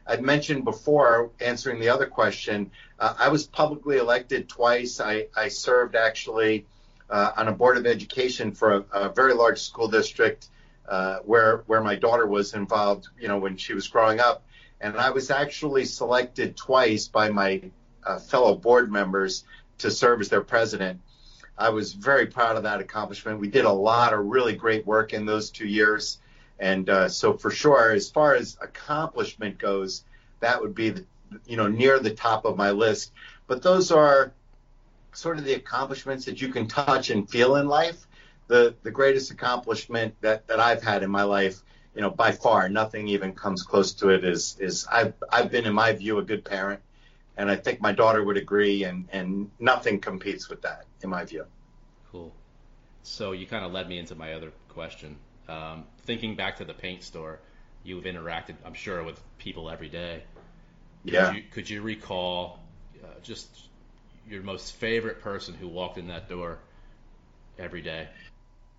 I'd 0.07 0.23
mentioned 0.23 0.65
before, 0.65 1.31
answering 1.41 1.79
the 1.79 1.91
other 1.91 2.07
question, 2.07 2.71
uh, 2.99 3.15
I 3.19 3.29
was 3.29 3.47
publicly 3.47 3.99
elected 3.99 4.49
twice. 4.49 4.99
I, 4.99 5.27
I 5.37 5.49
served 5.49 5.95
actually 5.95 6.67
uh, 7.11 7.33
on 7.37 7.49
a 7.49 7.53
board 7.53 7.77
of 7.77 7.87
education 7.87 8.53
for 8.53 8.77
a, 8.77 8.85
a 8.93 9.09
very 9.13 9.35
large 9.35 9.61
school 9.61 9.89
district 9.89 10.49
uh, 10.89 11.19
where 11.19 11.59
where 11.67 11.83
my 11.83 11.95
daughter 11.95 12.27
was 12.27 12.55
involved, 12.55 13.09
you 13.21 13.29
know, 13.29 13.39
when 13.39 13.57
she 13.57 13.75
was 13.75 13.87
growing 13.87 14.19
up, 14.19 14.43
and 14.81 14.97
I 14.97 15.11
was 15.11 15.31
actually 15.31 15.85
selected 15.85 16.57
twice 16.57 17.07
by 17.07 17.29
my 17.29 17.63
uh, 18.05 18.19
fellow 18.19 18.57
board 18.57 18.91
members 18.91 19.45
to 19.79 19.91
serve 19.91 20.21
as 20.21 20.29
their 20.29 20.41
president. 20.41 21.01
I 21.61 21.69
was 21.69 21.93
very 21.93 22.27
proud 22.27 22.57
of 22.57 22.63
that 22.65 22.81
accomplishment. 22.81 23.39
We 23.39 23.49
did 23.49 23.65
a 23.65 23.73
lot 23.73 24.13
of 24.13 24.27
really 24.27 24.55
great 24.55 24.87
work 24.87 25.13
in 25.13 25.27
those 25.27 25.51
two 25.51 25.67
years, 25.67 26.19
and 26.59 26.89
uh, 26.89 27.09
so 27.09 27.35
for 27.35 27.51
sure, 27.51 27.93
as 27.93 28.11
far 28.11 28.35
as 28.35 28.57
accomplishment 28.61 29.59
goes, 29.59 30.05
that 30.41 30.61
would 30.61 30.75
be 30.75 30.91
the, 30.91 31.05
you 31.47 31.57
know 31.57 31.69
near 31.69 31.99
the 31.99 32.15
top 32.15 32.45
of 32.45 32.57
my 32.57 32.71
list. 32.71 33.13
But 33.47 33.63
those 33.63 33.91
are 33.91 34.33
sort 35.13 35.39
of 35.39 35.45
the 35.45 35.55
accomplishments 35.55 36.25
that 36.25 36.41
you 36.41 36.49
can 36.49 36.67
touch 36.67 37.11
and 37.11 37.29
feel 37.29 37.57
in 37.57 37.69
life 37.69 38.07
the 38.51 38.75
the 38.83 38.91
greatest 38.91 39.31
accomplishment 39.31 40.15
that 40.21 40.47
that 40.49 40.61
I've 40.61 40.83
had 40.83 41.03
in 41.03 41.11
my 41.11 41.23
life, 41.23 41.61
you 41.95 42.03
know, 42.03 42.11
by 42.11 42.33
far, 42.33 42.69
nothing 42.69 43.07
even 43.09 43.33
comes 43.33 43.63
close 43.63 43.93
to 43.95 44.09
it. 44.11 44.25
Is 44.25 44.57
is 44.59 44.87
I've 44.91 45.15
I've 45.33 45.51
been, 45.51 45.65
in 45.67 45.73
my 45.73 45.93
view, 45.93 46.19
a 46.19 46.23
good 46.23 46.45
parent, 46.45 46.81
and 47.37 47.49
I 47.49 47.55
think 47.55 47.81
my 47.81 47.93
daughter 47.93 48.25
would 48.25 48.37
agree, 48.37 48.83
and 48.85 49.09
and 49.13 49.51
nothing 49.61 50.01
competes 50.01 50.49
with 50.49 50.63
that, 50.63 50.85
in 51.03 51.11
my 51.11 51.25
view. 51.25 51.47
Cool. 52.13 52.33
So 53.03 53.33
you 53.33 53.47
kind 53.47 53.65
of 53.65 53.73
led 53.73 53.89
me 53.89 53.99
into 53.99 54.15
my 54.15 54.35
other 54.35 54.53
question. 54.69 55.17
Um, 55.49 55.85
thinking 56.05 56.37
back 56.37 56.57
to 56.57 56.65
the 56.65 56.75
paint 56.75 57.03
store, 57.03 57.41
you've 57.83 58.05
interacted, 58.05 58.55
I'm 58.65 58.75
sure, 58.75 59.03
with 59.03 59.21
people 59.39 59.71
every 59.71 59.89
day. 59.89 60.23
Could 61.05 61.13
Yeah. 61.13 61.33
You, 61.33 61.43
could 61.51 61.71
you 61.71 61.83
recall 61.83 62.61
uh, 63.03 63.07
just 63.23 63.49
your 64.29 64.43
most 64.43 64.77
favorite 64.77 65.23
person 65.23 65.55
who 65.55 65.67
walked 65.67 65.99
in 65.99 66.09
that 66.09 66.29
door 66.29 66.59
every 67.59 67.83
day? 67.83 68.09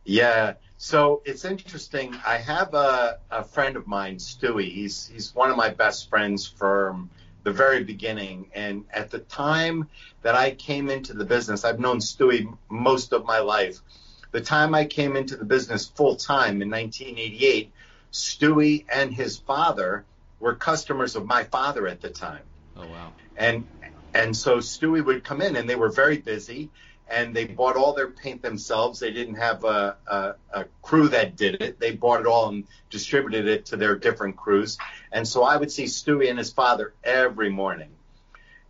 Yeah. 0.05 0.53
So 0.77 1.21
it's 1.25 1.45
interesting. 1.45 2.15
I 2.25 2.37
have 2.37 2.73
a, 2.73 3.19
a 3.29 3.43
friend 3.43 3.75
of 3.75 3.87
mine, 3.87 4.15
Stewie. 4.17 4.71
He's 4.71 5.07
he's 5.07 5.33
one 5.35 5.51
of 5.51 5.57
my 5.57 5.69
best 5.69 6.09
friends 6.09 6.47
from 6.47 7.09
the 7.43 7.51
very 7.51 7.83
beginning. 7.83 8.49
And 8.53 8.85
at 8.93 9.11
the 9.11 9.19
time 9.19 9.89
that 10.21 10.35
I 10.35 10.51
came 10.51 10.89
into 10.89 11.13
the 11.13 11.25
business, 11.25 11.65
I've 11.65 11.79
known 11.79 11.99
Stewie 11.99 12.55
most 12.69 13.13
of 13.13 13.25
my 13.25 13.39
life. 13.39 13.79
the 14.31 14.41
time 14.41 14.73
I 14.73 14.85
came 14.85 15.17
into 15.17 15.35
the 15.35 15.43
business 15.43 15.87
full 15.87 16.15
time 16.15 16.61
in 16.61 16.69
1988, 16.69 17.71
Stewie 18.13 18.85
and 18.93 19.13
his 19.13 19.37
father 19.37 20.05
were 20.39 20.55
customers 20.55 21.15
of 21.15 21.25
my 21.25 21.43
father 21.43 21.87
at 21.87 22.01
the 22.01 22.09
time. 22.09 22.43
Oh 22.77 22.87
wow! 22.87 23.11
And 23.35 23.67
and 24.13 24.35
so 24.35 24.57
Stewie 24.57 25.03
would 25.03 25.23
come 25.23 25.41
in, 25.41 25.55
and 25.55 25.69
they 25.69 25.75
were 25.75 25.89
very 25.89 26.17
busy, 26.17 26.69
and 27.11 27.35
they 27.35 27.45
bought 27.45 27.75
all 27.75 27.93
their 27.93 28.09
paint 28.09 28.41
themselves. 28.41 28.99
They 28.99 29.11
didn't 29.11 29.35
have 29.35 29.65
a, 29.65 29.97
a, 30.07 30.33
a 30.53 30.65
crew 30.81 31.09
that 31.09 31.35
did 31.35 31.61
it. 31.61 31.79
They 31.79 31.91
bought 31.91 32.21
it 32.21 32.25
all 32.25 32.47
and 32.47 32.65
distributed 32.89 33.47
it 33.47 33.65
to 33.67 33.77
their 33.77 33.97
different 33.97 34.37
crews. 34.37 34.77
And 35.11 35.27
so 35.27 35.43
I 35.43 35.57
would 35.57 35.71
see 35.71 35.83
Stewie 35.83 36.29
and 36.29 36.39
his 36.39 36.53
father 36.53 36.93
every 37.03 37.49
morning. 37.49 37.89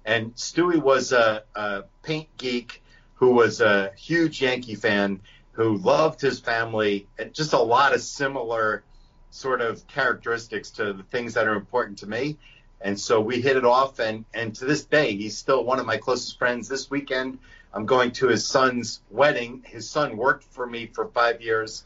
And 0.05 0.33
Stewie 0.35 0.81
was 0.81 1.11
a, 1.11 1.43
a 1.55 1.83
paint 2.01 2.29
geek 2.37 2.81
who 3.13 3.31
was 3.31 3.61
a 3.61 3.91
huge 3.95 4.41
Yankee 4.41 4.75
fan 4.75 5.21
who 5.51 5.77
loved 5.77 6.19
his 6.19 6.39
family 6.39 7.07
and 7.19 7.33
just 7.35 7.53
a 7.53 7.59
lot 7.59 7.93
of 7.93 8.01
similar 8.01 8.83
sort 9.29 9.61
of 9.61 9.85
characteristics 9.85 10.71
to 10.71 10.93
the 10.93 11.03
things 11.03 11.35
that 11.35 11.47
are 11.47 11.55
important 11.55 11.99
to 11.99 12.07
me. 12.07 12.37
And 12.81 12.99
so 12.99 13.21
we 13.21 13.39
hit 13.39 13.55
it 13.55 13.65
off 13.65 13.99
and, 13.99 14.25
and 14.33 14.55
to 14.55 14.65
this 14.65 14.83
day, 14.83 15.15
he's 15.15 15.37
still 15.37 15.63
one 15.63 15.79
of 15.79 15.85
my 15.85 15.97
closest 15.97 16.39
friends. 16.39 16.67
This 16.67 16.89
weekend, 16.89 17.37
I'm 17.73 17.85
going 17.85 18.11
to 18.13 18.27
his 18.27 18.45
son's 18.45 19.01
wedding. 19.09 19.63
His 19.65 19.89
son 19.89 20.17
worked 20.17 20.43
for 20.43 20.65
me 20.67 20.87
for 20.87 21.07
five 21.07 21.41
years. 21.41 21.85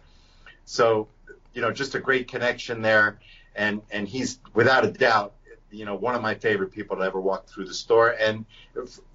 So, 0.66 1.08
you 1.54 1.62
know, 1.62 1.72
just 1.72 1.96
a 1.96 2.00
great 2.00 2.28
connection 2.28 2.82
there. 2.82 3.20
And, 3.56 3.82
and 3.92 4.08
he's 4.08 4.40
without 4.54 4.84
a 4.84 4.92
doubt, 4.92 5.34
you 5.72 5.86
know, 5.86 5.96
one 5.96 6.16
of 6.16 6.22
my 6.22 6.36
favorite 6.36 6.72
people 6.72 6.98
to 6.98 7.04
ever 7.04 7.20
walk 7.20 7.48
through 7.48 7.66
the 7.66 7.74
store 7.74 8.10
and 8.10 8.46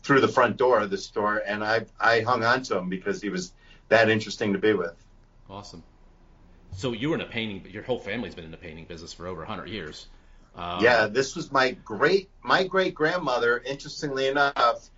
through 0.03 0.21
the 0.21 0.29
front 0.29 0.57
door 0.57 0.79
of 0.79 0.91
the 0.91 0.99
store. 0.99 1.43
And 1.45 1.65
I, 1.65 1.87
I 1.99 2.21
hung 2.21 2.45
on 2.45 2.63
to 2.65 2.79
him 2.79 2.89
because 2.89 3.21
he 3.21 3.29
was 3.29 3.53
that 3.89 4.09
interesting 4.09 4.53
to 4.53 4.59
be 4.59 4.73
with. 4.73 4.95
Awesome. 5.49 5.83
So 6.77 6.93
you 6.93 7.11
were 7.11 7.17
in 7.17 7.21
a 7.21 7.27
painting, 7.27 7.67
your 7.71 7.83
whole 7.83 7.99
family's 7.99 8.35
been 8.35 8.45
in 8.45 8.51
the 8.51 8.57
painting 8.57 8.85
business 8.85 9.13
for 9.13 9.27
over 9.27 9.41
100 9.41 9.69
years. 9.69 10.07
Um, 10.55 10.83
yeah, 10.83 11.07
this 11.07 11.37
was 11.37 11.53
my 11.53 11.73
great 11.85 12.29
my 12.43 12.65
great 12.65 12.95
grandmother. 12.95 13.63
Interestingly 13.65 14.27
enough, 14.29 14.91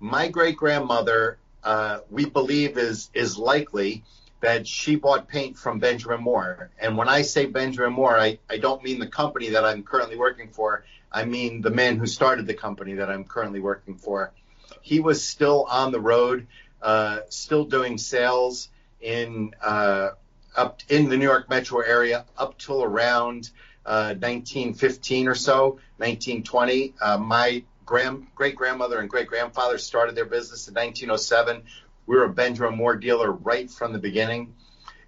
my 0.00 0.28
great 0.28 0.56
grandmother, 0.56 1.38
uh, 1.62 2.00
we 2.10 2.24
believe 2.24 2.78
is 2.78 3.10
is 3.14 3.36
likely 3.36 4.02
that 4.40 4.66
she 4.66 4.96
bought 4.96 5.28
paint 5.28 5.58
from 5.58 5.78
Benjamin 5.78 6.22
Moore. 6.22 6.70
And 6.80 6.96
when 6.96 7.08
I 7.08 7.20
say 7.20 7.44
Benjamin 7.44 7.92
Moore, 7.92 8.18
I, 8.18 8.38
I 8.48 8.56
don't 8.56 8.82
mean 8.82 8.98
the 8.98 9.06
company 9.06 9.50
that 9.50 9.66
I'm 9.66 9.82
currently 9.82 10.16
working 10.16 10.48
for. 10.48 10.84
I 11.12 11.26
mean 11.26 11.60
the 11.60 11.70
man 11.70 11.98
who 11.98 12.06
started 12.06 12.46
the 12.46 12.54
company 12.54 12.94
that 12.94 13.10
I'm 13.10 13.24
currently 13.24 13.60
working 13.60 13.96
for. 13.96 14.32
He 14.80 15.00
was 15.00 15.22
still 15.22 15.66
on 15.70 15.92
the 15.92 16.00
road, 16.00 16.46
uh, 16.80 17.20
still 17.28 17.64
doing 17.64 17.98
sales 17.98 18.70
in 19.02 19.54
uh, 19.62 20.10
up 20.56 20.80
in 20.88 21.10
the 21.10 21.16
New 21.16 21.24
York 21.24 21.50
metro 21.50 21.80
area 21.80 22.24
up 22.38 22.58
till 22.58 22.82
around 22.82 23.50
1915 23.84 25.26
uh, 25.26 25.30
or 25.30 25.34
so, 25.34 25.62
1920. 25.98 26.94
Uh, 27.00 27.18
my 27.18 27.62
grand, 27.90 28.24
great 28.36 28.54
grandmother 28.54 29.00
and 29.00 29.10
great 29.10 29.26
grandfather 29.26 29.76
started 29.76 30.14
their 30.14 30.24
business 30.24 30.68
in 30.68 30.74
1907. 30.74 31.64
We 32.06 32.16
were 32.16 32.24
a 32.24 32.28
Benjamin 32.28 32.76
Moore 32.76 32.94
dealer 32.94 33.32
right 33.32 33.68
from 33.68 33.92
the 33.92 33.98
beginning, 33.98 34.54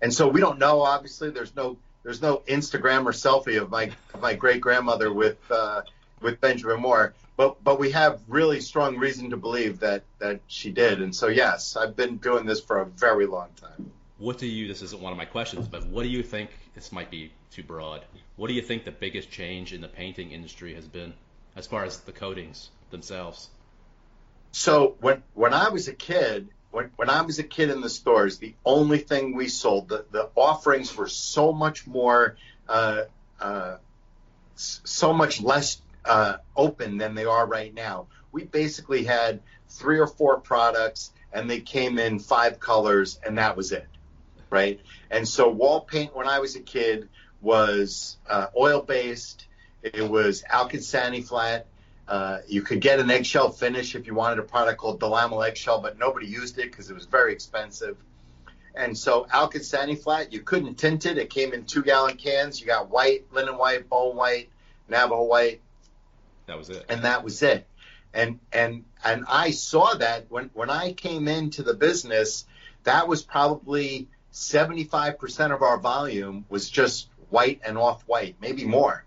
and 0.03 0.13
so 0.13 0.27
we 0.27 0.41
don't 0.41 0.59
know. 0.59 0.83
Obviously, 0.83 1.31
there's 1.31 1.55
no 1.55 1.79
there's 2.03 2.21
no 2.21 2.39
Instagram 2.49 3.07
or 3.07 3.13
selfie 3.13 3.63
of 3.63 3.71
my 3.71 3.93
of 4.13 4.21
my 4.21 4.35
great 4.35 4.61
grandmother 4.61 5.13
with 5.13 5.39
uh, 5.49 5.83
with 6.21 6.41
Benjamin 6.41 6.81
Moore, 6.81 7.15
but 7.37 7.63
but 7.63 7.79
we 7.79 7.93
have 7.93 8.21
really 8.27 8.61
strong 8.61 8.99
reason 8.99 9.31
to 9.31 9.37
believe 9.37 9.79
that 9.79 10.03
that 10.19 10.41
she 10.49 10.73
did. 10.73 11.01
And 11.01 11.15
so 11.15 11.29
yes, 11.29 11.77
I've 11.77 11.95
been 11.95 12.17
doing 12.17 12.47
this 12.47 12.61
for 12.61 12.81
a 12.81 12.87
very 12.87 13.27
long 13.27 13.51
time. 13.61 13.93
What 14.19 14.39
do 14.39 14.49
you? 14.49 14.67
This 14.67 14.83
isn't 14.83 15.01
one 15.01 15.13
of 15.13 15.19
my 15.19 15.25
questions, 15.25 15.69
but 15.69 15.87
what 15.87 16.03
do 16.03 16.09
you 16.09 16.25
think? 16.25 16.51
This 16.75 16.91
might 16.91 17.13
be 17.13 17.31
too 17.53 17.63
broad. 17.63 18.05
What 18.35 18.49
do 18.49 18.55
you 18.55 18.63
think 18.63 18.85
the 18.85 18.91
biggest 18.91 19.31
change 19.31 19.73
in 19.73 19.81
the 19.81 19.89
painting 19.89 20.33
industry 20.33 20.75
has 20.75 20.89
been, 20.89 21.13
as 21.57 21.67
far 21.67 21.85
as 21.85 22.01
the 22.01 22.13
coatings 22.13 22.71
themselves? 22.91 23.51
So 24.53 24.97
when 25.01 25.23
when 25.35 25.55
I 25.55 25.71
was 25.71 25.89
a 25.89 25.95
kid, 25.95 26.49
when 26.71 26.91
when 26.97 27.11
I 27.11 27.23
was 27.23 27.39
a 27.39 27.43
kid 27.43 27.71
in 27.71 27.81
the 27.81 27.91
stores, 27.91 28.39
the 28.39 28.55
only 28.65 28.99
thing 28.99 29.35
we 29.35 29.49
sold, 29.49 29.89
the 29.89 30.05
the 30.11 30.29
offerings 30.37 30.95
were 30.97 31.09
so 31.09 31.53
much 31.53 31.87
more, 31.87 32.37
uh, 32.69 33.05
uh, 33.41 33.77
so 34.55 35.13
much 35.13 35.41
less 35.41 35.81
uh, 36.05 36.37
open 36.57 36.99
than 36.99 37.15
they 37.15 37.25
are 37.25 37.47
right 37.47 37.73
now. 37.73 38.09
We 38.31 38.45
basically 38.45 39.05
had 39.05 39.41
three 39.69 39.99
or 39.99 40.07
four 40.07 40.41
products, 40.41 41.13
and 41.33 41.51
they 41.51 41.61
came 41.61 41.99
in 41.99 42.19
five 42.19 42.61
colors, 42.61 43.19
and 43.25 43.39
that 43.39 43.57
was 43.57 43.73
it, 43.73 43.87
right? 44.51 44.81
And 45.11 45.27
so 45.27 45.49
wall 45.49 45.81
paint 45.81 46.15
when 46.15 46.27
I 46.29 46.41
was 46.41 46.57
a 46.57 46.61
kid 46.61 47.09
was 47.41 48.17
uh, 48.29 48.47
oil 48.57 48.83
based. 48.83 49.47
It 49.83 50.09
was 50.09 50.43
Alkyd 50.51 51.27
Flat. 51.27 51.67
Uh, 52.09 52.39
you 52.47 52.63
could 52.63 52.81
get 52.81 52.99
an 52.99 53.11
eggshell 53.11 53.51
finish 53.51 53.95
if 53.95 54.07
you 54.07 54.15
wanted 54.15 54.39
a 54.39 54.43
product 54.43 54.79
called 54.79 55.01
Dulamel 55.01 55.47
eggshell, 55.47 55.81
but 55.81 55.99
nobody 55.99 56.27
used 56.27 56.59
it 56.59 56.71
because 56.71 56.91
it 56.91 56.95
was 56.95 57.07
very 57.07 57.33
expensive. 57.33 57.97
And 58.75 58.97
so 58.97 59.25
Alkyd 59.33 60.03
Flat, 60.03 60.33
you 60.33 60.41
couldn't 60.41 60.77
tint 60.77 61.07
it. 61.07 61.19
It 61.19 61.31
came 61.31 61.53
in 61.53 61.65
two 61.65 61.83
gallon 61.83 62.17
cans. 62.17 62.61
You 62.61 62.67
got 62.67 62.91
white, 62.91 63.25
linen 63.33 63.57
white, 63.59 63.89
bone 63.89 64.17
white, 64.17 64.49
Navajo 64.89 65.25
white. 65.25 65.61
That 66.47 66.59
was 66.59 66.71
it. 66.71 66.85
And 66.89 67.05
that 67.05 67.23
was 67.23 67.43
it. 67.43 67.67
And 68.15 68.41
and 68.53 68.85
and 69.05 69.25
I 69.29 69.51
saw 69.53 69.95
that 69.95 70.27
when 70.29 70.51
when 70.55 70.71
I 70.71 70.93
came 70.93 71.29
into 71.29 71.63
the 71.63 71.75
business, 71.75 72.45
that 72.85 73.09
was 73.09 73.23
probably 73.23 74.09
75% 74.33 75.55
of 75.55 75.63
our 75.63 75.79
volume 75.79 76.45
was 76.49 76.69
just 76.69 77.09
white 77.31 77.61
and 77.65 77.79
off 77.79 78.03
white, 78.07 78.37
maybe 78.41 78.65
more. 78.65 79.05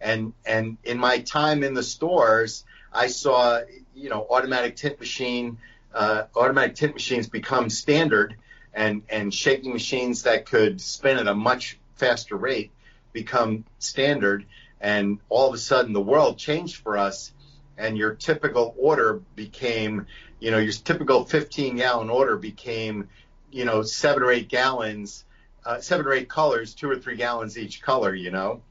And 0.00 0.32
and 0.44 0.76
in 0.84 0.98
my 0.98 1.18
time 1.18 1.62
in 1.62 1.74
the 1.74 1.82
stores, 1.82 2.64
I 2.92 3.06
saw 3.08 3.60
you 3.94 4.10
know 4.10 4.26
automatic 4.30 4.76
tint 4.76 5.00
machine, 5.00 5.58
uh, 5.94 6.24
automatic 6.34 6.76
tint 6.76 6.94
machines 6.94 7.28
become 7.28 7.70
standard, 7.70 8.36
and 8.74 9.02
and 9.08 9.32
shaking 9.32 9.72
machines 9.72 10.22
that 10.24 10.46
could 10.46 10.80
spin 10.80 11.18
at 11.18 11.28
a 11.28 11.34
much 11.34 11.78
faster 11.94 12.36
rate 12.36 12.70
become 13.12 13.64
standard. 13.78 14.44
And 14.80 15.18
all 15.30 15.48
of 15.48 15.54
a 15.54 15.58
sudden, 15.58 15.94
the 15.94 16.02
world 16.02 16.38
changed 16.38 16.76
for 16.76 16.98
us, 16.98 17.32
and 17.78 17.96
your 17.96 18.14
typical 18.14 18.74
order 18.78 19.22
became, 19.34 20.06
you 20.38 20.50
know, 20.50 20.58
your 20.58 20.74
typical 20.74 21.24
15 21.24 21.76
gallon 21.76 22.10
order 22.10 22.36
became, 22.36 23.08
you 23.50 23.64
know, 23.64 23.80
seven 23.80 24.22
or 24.22 24.30
eight 24.30 24.48
gallons 24.48 25.24
uh, 25.66 25.80
seven 25.80 26.06
or 26.06 26.12
eight 26.12 26.28
colors, 26.28 26.74
two 26.74 26.88
or 26.88 26.96
three 26.96 27.16
gallons 27.16 27.58
each 27.58 27.82
color, 27.82 28.14
you 28.14 28.30
know, 28.30 28.62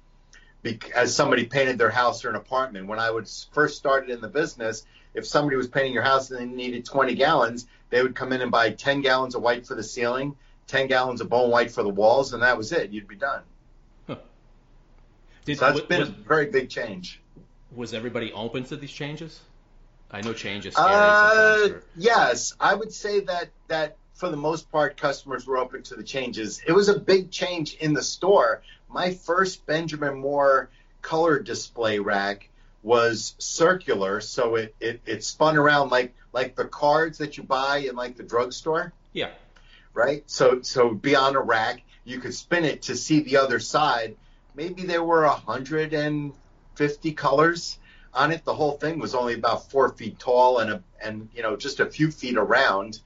as 0.95 1.15
somebody 1.15 1.45
painted 1.45 1.78
their 1.78 1.91
house 1.91 2.25
or 2.25 2.30
an 2.30 2.36
apartment. 2.36 2.88
When 2.88 2.99
I 2.99 3.12
was 3.12 3.47
first 3.51 3.78
started 3.78 4.10
in 4.10 4.21
the 4.21 4.28
business, 4.28 4.86
if 5.13 5.25
somebody 5.25 5.56
was 5.56 5.67
painting 5.67 5.93
your 5.93 6.04
house 6.04 6.32
and 6.32 6.39
they 6.39 6.45
needed 6.45 6.86
20 6.86 7.15
gallons, 7.15 7.67
they 7.89 8.01
would 8.01 8.15
come 8.15 8.34
in 8.34 8.41
and 8.41 8.51
buy 8.51 8.71
10 8.71 9.01
gallons 9.01 9.36
of 9.36 9.41
white 9.41 9.65
for 9.65 9.75
the 9.75 9.84
ceiling, 9.84 10.36
10 10.67 10.88
gallons 10.88 11.21
of 11.21 11.30
bone 11.30 11.51
white 11.51 11.71
for 11.71 11.84
the 11.84 11.89
walls, 11.89 12.34
and 12.34 12.43
that 12.43 12.58
was 12.58 12.71
it. 12.71 12.91
You'd 12.91 13.08
be 13.08 13.15
done. 13.15 13.43
Huh. 14.08 14.17
Did, 15.45 15.60
so 15.60 15.65
that's 15.65 15.82
was, 15.82 15.88
been 15.88 16.01
a 16.01 16.06
very 16.06 16.47
big 16.47 16.69
change. 16.69 17.21
Was 17.73 17.93
everybody 17.93 18.34
open 18.34 18.63
to 18.65 18.75
these 18.75 18.91
changes? 18.91 19.41
I 20.12 20.21
know 20.21 20.34
change 20.34 20.65
is 20.65 20.73
scary. 20.73 20.89
Uh, 20.91 21.80
yes, 21.95 22.56
I 22.60 22.73
would 22.73 22.93
say 22.93 23.21
that 23.21 23.49
that 23.67 23.97
for 24.15 24.30
the 24.30 24.38
most 24.38 24.71
part, 24.71 24.97
customers 24.97 25.45
were 25.45 25.58
open 25.58 25.84
to 25.84 25.95
the 25.95 26.04
changes. 26.04 26.62
It 26.65 26.71
was 26.71 26.88
a 26.88 26.97
big 26.97 27.32
change 27.32 27.75
in 27.75 27.93
the 27.93 28.01
store. 28.01 28.62
My 28.89 29.13
first 29.13 29.65
Benjamin 29.65 30.19
Moore 30.19 30.69
color 31.01 31.39
display 31.39 31.99
rack 31.99 32.49
was 32.82 33.36
circular, 33.39 34.21
so 34.21 34.56
it, 34.56 34.73
it, 34.80 35.01
it 35.06 35.23
spun 35.23 35.58
around 35.58 35.89
like 35.91 36.13
like 36.32 36.56
the 36.56 36.65
cards 36.65 37.17
that 37.17 37.38
you 37.38 37.43
buy 37.43 37.78
in 37.80 37.95
like 37.95 38.15
the 38.15 38.23
drugstore. 38.23 38.93
Yeah. 39.12 39.32
Right. 39.93 40.23
So 40.28 40.62
so 40.62 40.93
be 40.93 41.15
on 41.15 41.36
a 41.36 41.41
rack, 41.41 41.82
you 42.06 42.19
could 42.19 42.34
spin 42.34 42.63
it 42.63 42.84
to 42.84 42.95
see 42.95 43.21
the 43.21 43.38
other 43.38 43.60
side. 43.60 44.15
Maybe 44.56 44.84
there 44.84 45.04
were 45.04 45.25
a 45.25 45.32
hundred 45.32 45.93
and 45.93 46.32
fifty 46.75 47.12
colors 47.12 47.78
on 48.13 48.32
it. 48.32 48.45
The 48.45 48.54
whole 48.54 48.73
thing 48.78 48.99
was 48.99 49.13
only 49.13 49.34
about 49.34 49.69
four 49.69 49.89
feet 49.89 50.19
tall 50.19 50.60
and 50.60 50.71
a 50.71 50.84
and 51.04 51.28
you 51.36 51.43
know 51.43 51.58
just 51.58 51.82
a 51.82 51.86
few 51.86 52.12
feet 52.12 52.38
around 52.38 53.01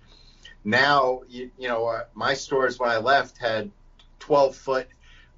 now, 0.64 1.22
you, 1.30 1.52
you 1.58 1.68
know, 1.68 1.86
uh, 1.88 2.04
my 2.14 2.34
stores 2.34 2.80
when 2.80 2.90
I 2.90 2.98
left 2.98 3.38
had 3.38 3.72
12 4.20 4.56
foot 4.56 4.88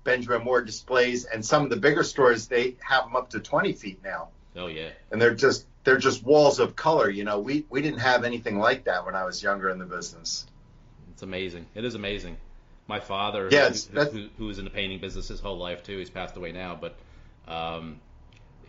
Benjamin 0.04 0.44
Moore 0.44 0.62
displays, 0.62 1.26
and 1.26 1.46
some 1.46 1.64
of 1.64 1.70
the 1.70 1.76
bigger 1.76 2.04
stores 2.04 2.48
they 2.48 2.76
have 2.80 3.06
them 3.06 3.16
up 3.16 3.30
to 3.32 3.40
20 3.40 3.74
feet 3.74 4.00
now. 4.04 4.30
Oh 4.56 4.68
yeah. 4.68 4.90
And 5.12 5.22
they're 5.22 5.36
just 5.36 5.66
they're 5.84 5.98
just 5.98 6.24
walls 6.24 6.60
of 6.60 6.76
color. 6.76 7.10
You 7.10 7.24
know, 7.24 7.40
we 7.40 7.66
we 7.70 7.82
didn't 7.82 8.00
have 8.00 8.24
anything 8.24 8.58
like 8.58 8.86
that 8.86 9.06
when 9.06 9.16
I 9.16 9.26
was 9.26 9.42
younger 9.42 9.70
in 9.70 9.80
the 9.80 9.86
business. 9.86 10.46
It's 11.14 11.22
amazing. 11.22 11.68
It 11.76 11.86
is 11.86 11.96
amazing. 11.96 12.38
My 12.88 13.00
father, 13.00 13.48
yeah, 13.52 13.70
who, 13.70 14.00
who, 14.02 14.28
who 14.38 14.46
was 14.48 14.58
in 14.58 14.66
the 14.66 14.72
painting 14.72 15.00
business 15.00 15.28
his 15.28 15.40
whole 15.40 15.58
life 15.58 15.84
too, 15.84 15.98
he's 15.98 16.10
passed 16.10 16.36
away 16.36 16.52
now, 16.52 16.76
but 16.80 16.96
um, 17.48 18.02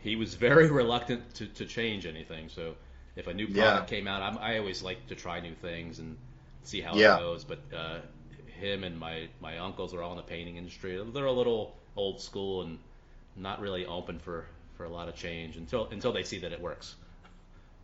he 0.03 0.17
was 0.17 0.35
very 0.35 0.71
reluctant 0.71 1.35
to, 1.35 1.47
to 1.47 1.65
change 1.65 2.07
anything. 2.07 2.49
So 2.49 2.75
if 3.17 3.27
a 3.27 3.35
new 3.35 3.49
product 3.49 3.91
yeah. 3.91 3.97
came 3.97 4.07
out, 4.07 4.23
I'm, 4.23 4.39
I 4.39 4.59
always 4.59 4.83
like 4.83 5.07
to 5.09 5.15
try 5.15 5.41
new 5.41 5.55
things 5.55 5.99
and 5.99 6.17
see 6.63 6.81
how 6.81 6.95
Yeah. 6.95 7.17
it 7.17 7.21
goes. 7.21 7.45
But 7.45 7.61
uh, 7.75 7.99
him 8.59 8.85
and 8.85 8.99
my 8.99 9.29
my 9.41 9.59
uncles 9.59 9.95
are 9.95 10.03
all 10.03 10.13
in 10.13 10.17
the 10.17 10.23
painting 10.23 10.57
industry. 10.57 11.03
They're 11.13 11.27
a 11.27 11.33
little 11.33 11.75
old 11.97 12.21
school 12.21 12.63
and 12.63 12.79
not 13.37 13.61
really 13.61 13.87
open 13.87 14.19
for 14.19 14.47
for 14.77 14.85
a 14.85 14.89
lot 14.89 15.09
of 15.09 15.15
change 15.17 15.57
until 15.57 15.87
until 15.87 16.13
they 16.13 16.23
see 16.23 16.39
that 16.41 16.53
it 16.53 16.61
works. 16.61 16.97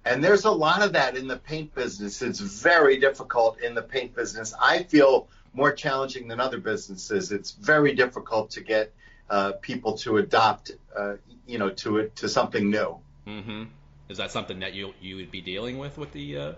And 0.05 0.25
there's 0.25 0.45
a 0.45 0.51
lot 0.51 0.83
of 0.83 0.93
that 0.95 1.17
in 1.17 1.27
the 1.27 1.37
paint 1.37 1.75
business. 1.75 2.23
It's 2.23 2.41
very 2.41 2.99
difficult 2.99 3.61
in 3.61 3.75
the 3.75 3.83
paint 3.83 4.14
business. 4.14 4.55
I 4.59 4.85
feel 4.85 5.29
more 5.53 5.73
challenging 5.73 6.29
than 6.29 6.41
other 6.41 6.59
businesses. 6.59 7.31
It's 7.33 7.51
very 7.51 7.95
difficult 7.95 8.51
to 8.53 8.62
get 8.62 8.95
uh, 9.29 9.53
people 9.61 9.99
to 9.99 10.17
adopt, 10.19 10.71
uh, 10.97 11.14
you 11.47 11.59
know, 11.59 11.71
to 11.71 11.99
it 11.99 12.17
to 12.17 12.29
something 12.29 12.71
new. 12.71 12.99
hmm 13.27 13.64
Is 14.09 14.17
that 14.19 14.31
something 14.31 14.61
that 14.61 14.73
you 14.75 14.95
you 15.01 15.17
would 15.17 15.31
be 15.31 15.41
dealing 15.43 15.79
with 15.79 15.99
with 15.99 16.12
the 16.12 16.38
uh, 16.38 16.53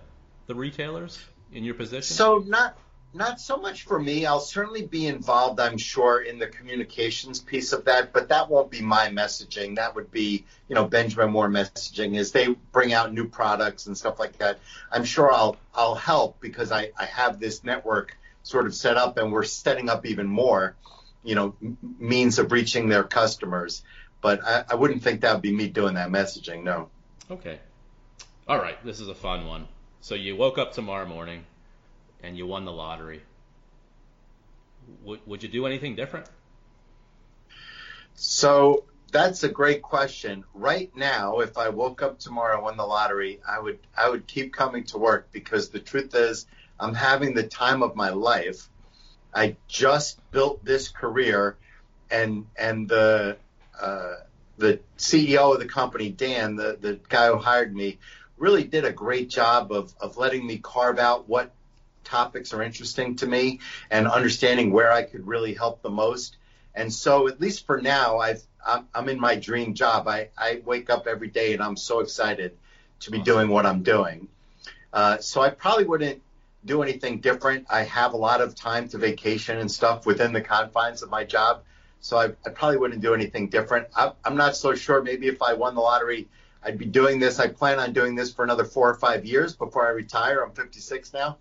the 0.47 0.55
retailers 0.55 1.19
in 1.53 1.65
your 1.65 1.75
position? 1.75 2.15
So 2.15 2.39
not 2.47 2.77
not 3.13 3.41
so 3.41 3.57
much 3.57 3.85
for 3.85 3.99
me. 3.99 4.25
I'll 4.25 4.41
certainly 4.41 4.87
be 4.87 5.09
involved, 5.09 5.59
I'm 5.59 5.79
sure, 5.79 6.21
in 6.21 6.39
the 6.39 6.47
communications 6.47 7.41
piece 7.41 7.73
of 7.73 7.85
that, 7.87 8.13
but 8.13 8.29
that 8.29 8.49
won't 8.49 8.71
be 8.71 8.81
my 8.81 9.09
messaging. 9.09 9.77
That 9.77 9.97
would 9.97 10.13
be, 10.13 10.45
you 10.69 10.77
know, 10.77 10.85
Benjamin 10.85 11.33
Moore 11.33 11.49
messaging 11.49 12.17
as 12.19 12.31
they 12.31 12.49
bring 12.71 12.93
out 12.93 13.13
new 13.13 13.27
products 13.27 13.87
and 13.87 13.99
stuff 13.99 14.21
like 14.21 14.39
that. 14.39 14.61
I'm 14.93 15.05
sure 15.05 15.33
I'll 15.33 15.57
I'll 15.75 15.97
help 15.97 16.41
because 16.41 16.71
I, 16.71 16.93
I 16.99 17.07
have 17.07 17.41
this 17.41 17.65
network 17.65 18.17
sort 18.43 18.67
of 18.67 18.75
set 18.75 18.97
up 18.97 19.19
and 19.19 19.33
we're 19.33 19.43
setting 19.43 19.89
up 19.89 20.07
even 20.07 20.27
more, 20.27 20.77
you 21.25 21.35
know, 21.35 21.57
m- 21.61 21.77
means 21.99 22.39
of 22.39 22.53
reaching 22.53 22.89
their 22.89 23.05
customers. 23.05 23.83
But 24.21 24.45
I, 24.45 24.65
I 24.71 24.75
wouldn't 24.77 25.03
think 25.03 25.23
that 25.23 25.33
would 25.33 25.43
be 25.43 25.53
me 25.53 25.69
doing 25.69 25.95
that 25.95 26.11
messaging, 26.11 26.63
no. 26.63 26.91
Okay. 27.31 27.59
All 28.47 28.59
right, 28.59 28.83
this 28.85 29.01
is 29.01 29.09
a 29.09 29.15
fun 29.15 29.47
one. 29.47 29.67
So 30.01 30.15
you 30.15 30.37
woke 30.37 30.59
up 30.59 30.73
tomorrow 30.73 31.07
morning 31.07 31.45
and 32.23 32.37
you 32.37 32.47
won 32.47 32.65
the 32.65 32.73
lottery. 32.73 33.23
Would 35.05 35.21
would 35.27 35.43
you 35.43 35.49
do 35.49 35.67
anything 35.67 35.95
different? 35.95 36.27
So 38.15 38.85
that's 39.13 39.45
a 39.45 39.49
great 39.49 39.83
question. 39.83 40.45
Right 40.55 40.95
now, 40.97 41.41
if 41.41 41.59
I 41.59 41.69
woke 41.69 42.03
up 42.03 42.19
tomorrow 42.19 42.55
and 42.55 42.65
won 42.65 42.77
the 42.77 42.87
lottery, 42.87 43.41
I 43.47 43.59
would 43.59 43.79
I 43.97 44.09
would 44.09 44.27
keep 44.27 44.53
coming 44.53 44.85
to 44.85 44.99
work 44.99 45.29
because 45.33 45.69
the 45.69 45.81
truth 45.81 46.15
is 46.15 46.47
I'm 46.79 46.95
having 46.95 47.35
the 47.35 47.43
time 47.43 47.83
of 47.83 47.95
my 47.95 48.11
life. 48.11 48.69
I 49.35 49.57
just 49.69 50.19
built 50.33 50.65
this 50.65 50.89
career, 50.89 51.57
and 52.11 52.47
and 52.57 52.89
the 52.89 53.37
uh, 53.81 54.15
the 54.59 54.81
CEO 54.99 55.55
of 55.55 55.61
the 55.61 55.67
company, 55.67 56.11
Dan, 56.11 56.57
the 56.57 56.77
the 56.81 56.99
guy 57.09 57.29
who 57.29 57.37
hired 57.37 57.75
me, 57.75 57.99
really 58.41 58.65
did 58.65 58.85
a 58.85 58.93
great 58.93 59.29
job 59.29 59.71
of 59.71 59.95
of 60.01 60.17
letting 60.17 60.47
me 60.47 60.59
carve 60.59 60.99
out 60.99 61.29
what 61.29 61.53
topics 62.05 62.53
are 62.53 62.63
interesting 62.63 63.17
to 63.17 63.27
me 63.27 63.61
and 63.91 64.09
understanding 64.09 64.73
where 64.73 64.93
I 64.93 65.03
could 65.03 65.27
really 65.27 65.55
help 65.55 65.83
the 65.83 65.91
most. 65.91 66.37
And 66.75 66.93
so, 66.93 67.29
at 67.29 67.41
least 67.41 67.67
for 67.67 67.81
now, 67.81 68.19
I've, 68.19 68.43
I'm, 68.95 69.09
in 69.09 69.19
my 69.19 69.37
dream 69.37 69.75
job. 69.75 70.07
I, 70.07 70.29
I 70.39 70.63
wake 70.65 70.91
up 70.91 71.07
every 71.07 71.29
day 71.29 71.53
and 71.53 71.63
I'm 71.63 71.77
so 71.77 72.01
excited 72.01 72.57
to 73.01 73.11
be 73.11 73.21
doing 73.21 73.49
what 73.49 73.67
I'm 73.67 73.83
doing. 73.83 74.29
Uh, 74.93 75.19
so 75.19 75.41
I 75.41 75.51
probably 75.51 75.85
wouldn't 75.85 76.23
do 76.65 76.83
anything 76.83 77.21
different. 77.21 77.67
I 77.71 77.85
have 77.85 78.13
a 78.13 78.17
lot 78.17 78.41
of 78.41 78.55
time 78.55 78.89
to 78.89 78.99
vacation 78.99 79.59
and 79.59 79.71
stuff 79.71 80.07
within 80.07 80.33
the 80.33 80.41
confines 80.41 81.03
of 81.03 81.11
my 81.11 81.25
job. 81.25 81.63
So 82.01 82.19
I, 82.19 82.27
I 82.47 82.51
probably 82.51 82.77
wouldn't 82.77 83.01
do 83.01 83.15
anything 83.15 83.49
different. 83.49 83.89
I, 83.97 84.13
I'm 84.25 84.37
not 84.37 84.57
so 84.57 84.75
sure. 84.75 85.03
Maybe 85.03 85.27
if 85.27 85.43
I 85.43 85.55
won 85.55 85.75
the 85.75 85.81
lottery, 85.81 86.29
I'd 86.63 86.79
be 86.79 86.85
doing 86.85 87.19
this. 87.19 87.39
I 87.41 87.49
plan 87.49 87.79
on 87.79 87.93
doing 87.93 88.15
this 88.15 88.33
for 88.33 88.45
another 88.45 88.65
four 88.65 88.91
or 88.91 88.95
five 88.95 89.25
years 89.25 89.55
before 89.55 89.87
I 89.87 89.91
retire. 89.91 90.43
I'm 90.43 90.53
56 90.53 91.13
now. 91.13 91.39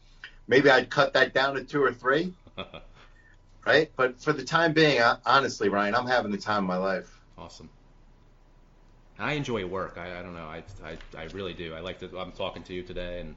Maybe 0.48 0.70
I'd 0.70 0.90
cut 0.90 1.14
that 1.14 1.34
down 1.34 1.56
to 1.56 1.64
two 1.64 1.84
or 1.84 1.94
three 1.94 2.34
right? 3.66 3.92
But 3.96 4.22
for 4.22 4.34
the 4.34 4.44
time 4.44 4.74
being, 4.74 5.02
honestly, 5.26 5.70
Ryan, 5.70 5.96
I'm 5.96 6.08
having 6.08 6.32
the 6.32 6.38
time 6.38 6.64
of 6.64 6.68
my 6.68 6.78
life. 6.78 7.20
Awesome. 7.38 7.70
I 9.18 9.34
enjoy 9.34 9.66
work. 9.66 9.98
I, 9.98 10.20
I 10.20 10.24
don't 10.24 10.34
know. 10.34 10.48
I, 10.48 10.64
I, 10.84 10.98
I 11.18 11.24
really 11.34 11.54
do. 11.54 11.74
I 11.74 11.82
like 11.82 12.00
to. 12.00 12.18
I'm 12.18 12.32
talking 12.32 12.64
to 12.64 12.74
you 12.74 12.84
today, 12.84 13.20
and 13.20 13.36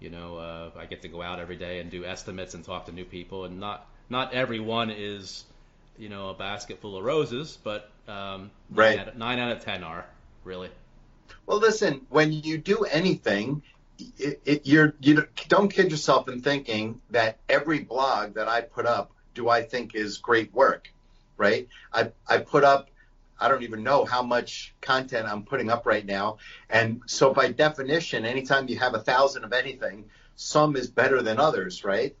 you 0.00 0.08
know, 0.08 0.38
uh, 0.38 0.70
I 0.78 0.86
get 0.86 1.02
to 1.02 1.08
go 1.08 1.20
out 1.20 1.40
every 1.40 1.56
day 1.56 1.80
and 1.80 1.90
do 1.90 2.04
estimates 2.04 2.54
and 2.54 2.64
talk 2.64 2.86
to 2.86 2.92
new 2.92 3.04
people. 3.04 3.44
And 3.44 3.60
not 3.60 3.86
not 4.08 4.32
everyone 4.32 4.90
is, 4.90 5.44
you 5.98 6.08
know, 6.08 6.30
a 6.30 6.34
basket 6.34 6.80
full 6.80 6.96
of 6.96 7.04
roses, 7.04 7.58
but 7.62 7.90
um, 8.08 8.50
Right. 8.70 8.96
Nine 8.96 9.08
out, 9.08 9.18
nine 9.18 9.38
out 9.38 9.52
of 9.52 9.64
ten 9.64 9.84
are 9.84 10.06
really. 10.44 10.70
Well, 11.46 11.58
listen, 11.58 12.02
when 12.08 12.32
you 12.32 12.58
do 12.58 12.84
anything, 12.84 13.62
it, 14.18 14.40
it, 14.44 14.66
you're 14.66 14.94
you 15.00 15.26
don't 15.48 15.68
kid 15.68 15.90
yourself 15.90 16.28
in 16.28 16.40
thinking 16.40 17.00
that 17.10 17.38
every 17.48 17.80
blog 17.80 18.34
that 18.34 18.48
I 18.48 18.62
put 18.62 18.86
up, 18.86 19.12
do 19.34 19.48
I 19.48 19.62
think 19.62 19.94
is 19.94 20.18
great 20.18 20.52
work, 20.54 20.92
right? 21.36 21.68
I 21.92 22.12
I 22.26 22.38
put 22.38 22.64
up. 22.64 22.90
I 23.42 23.48
don't 23.48 23.62
even 23.62 23.82
know 23.82 24.04
how 24.04 24.22
much 24.22 24.74
content 24.82 25.26
I'm 25.26 25.44
putting 25.44 25.70
up 25.70 25.86
right 25.86 26.04
now. 26.04 26.38
And 26.68 27.00
so 27.06 27.32
by 27.32 27.50
definition, 27.52 28.26
anytime 28.26 28.68
you 28.68 28.78
have 28.78 28.94
a 28.94 29.00
thousand 29.00 29.44
of 29.44 29.54
anything, 29.54 30.10
some 30.36 30.76
is 30.76 30.90
better 30.90 31.22
than 31.22 31.38
others, 31.38 31.82
right? 31.82 32.14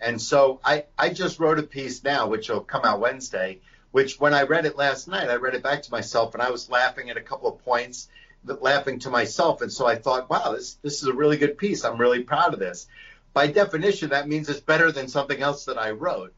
And 0.00 0.20
so 0.20 0.60
I, 0.64 0.84
I 0.98 1.10
just 1.10 1.38
wrote 1.38 1.58
a 1.58 1.62
piece 1.62 2.04
now, 2.04 2.26
which 2.26 2.48
will 2.48 2.60
come 2.60 2.84
out 2.84 3.00
Wednesday, 3.00 3.60
which 3.92 4.20
when 4.20 4.34
I 4.34 4.42
read 4.42 4.66
it 4.66 4.76
last 4.76 5.08
night, 5.08 5.30
I 5.30 5.36
read 5.36 5.54
it 5.54 5.62
back 5.62 5.82
to 5.82 5.90
myself 5.90 6.34
and 6.34 6.42
I 6.42 6.50
was 6.50 6.68
laughing 6.68 7.10
at 7.10 7.16
a 7.16 7.22
couple 7.22 7.48
of 7.48 7.64
points, 7.64 8.08
laughing 8.44 8.98
to 9.00 9.10
myself. 9.10 9.62
And 9.62 9.72
so 9.72 9.86
I 9.86 9.96
thought, 9.96 10.30
wow, 10.30 10.52
this, 10.52 10.74
this 10.82 11.02
is 11.02 11.08
a 11.08 11.12
really 11.12 11.36
good 11.36 11.58
piece. 11.58 11.84
I'm 11.84 11.98
really 11.98 12.22
proud 12.22 12.54
of 12.54 12.60
this. 12.60 12.86
By 13.32 13.48
definition, 13.48 14.10
that 14.10 14.28
means 14.28 14.48
it's 14.48 14.60
better 14.60 14.90
than 14.92 15.08
something 15.08 15.40
else 15.40 15.66
that 15.66 15.78
I 15.78 15.90
wrote. 15.90 16.32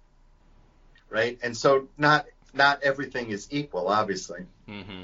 Right. 1.11 1.39
And 1.43 1.57
so 1.57 1.89
not, 1.97 2.27
not 2.55 2.83
everything 2.83 3.31
is 3.31 3.49
equal, 3.51 3.89
obviously. 3.89 4.41
hmm 4.67 5.03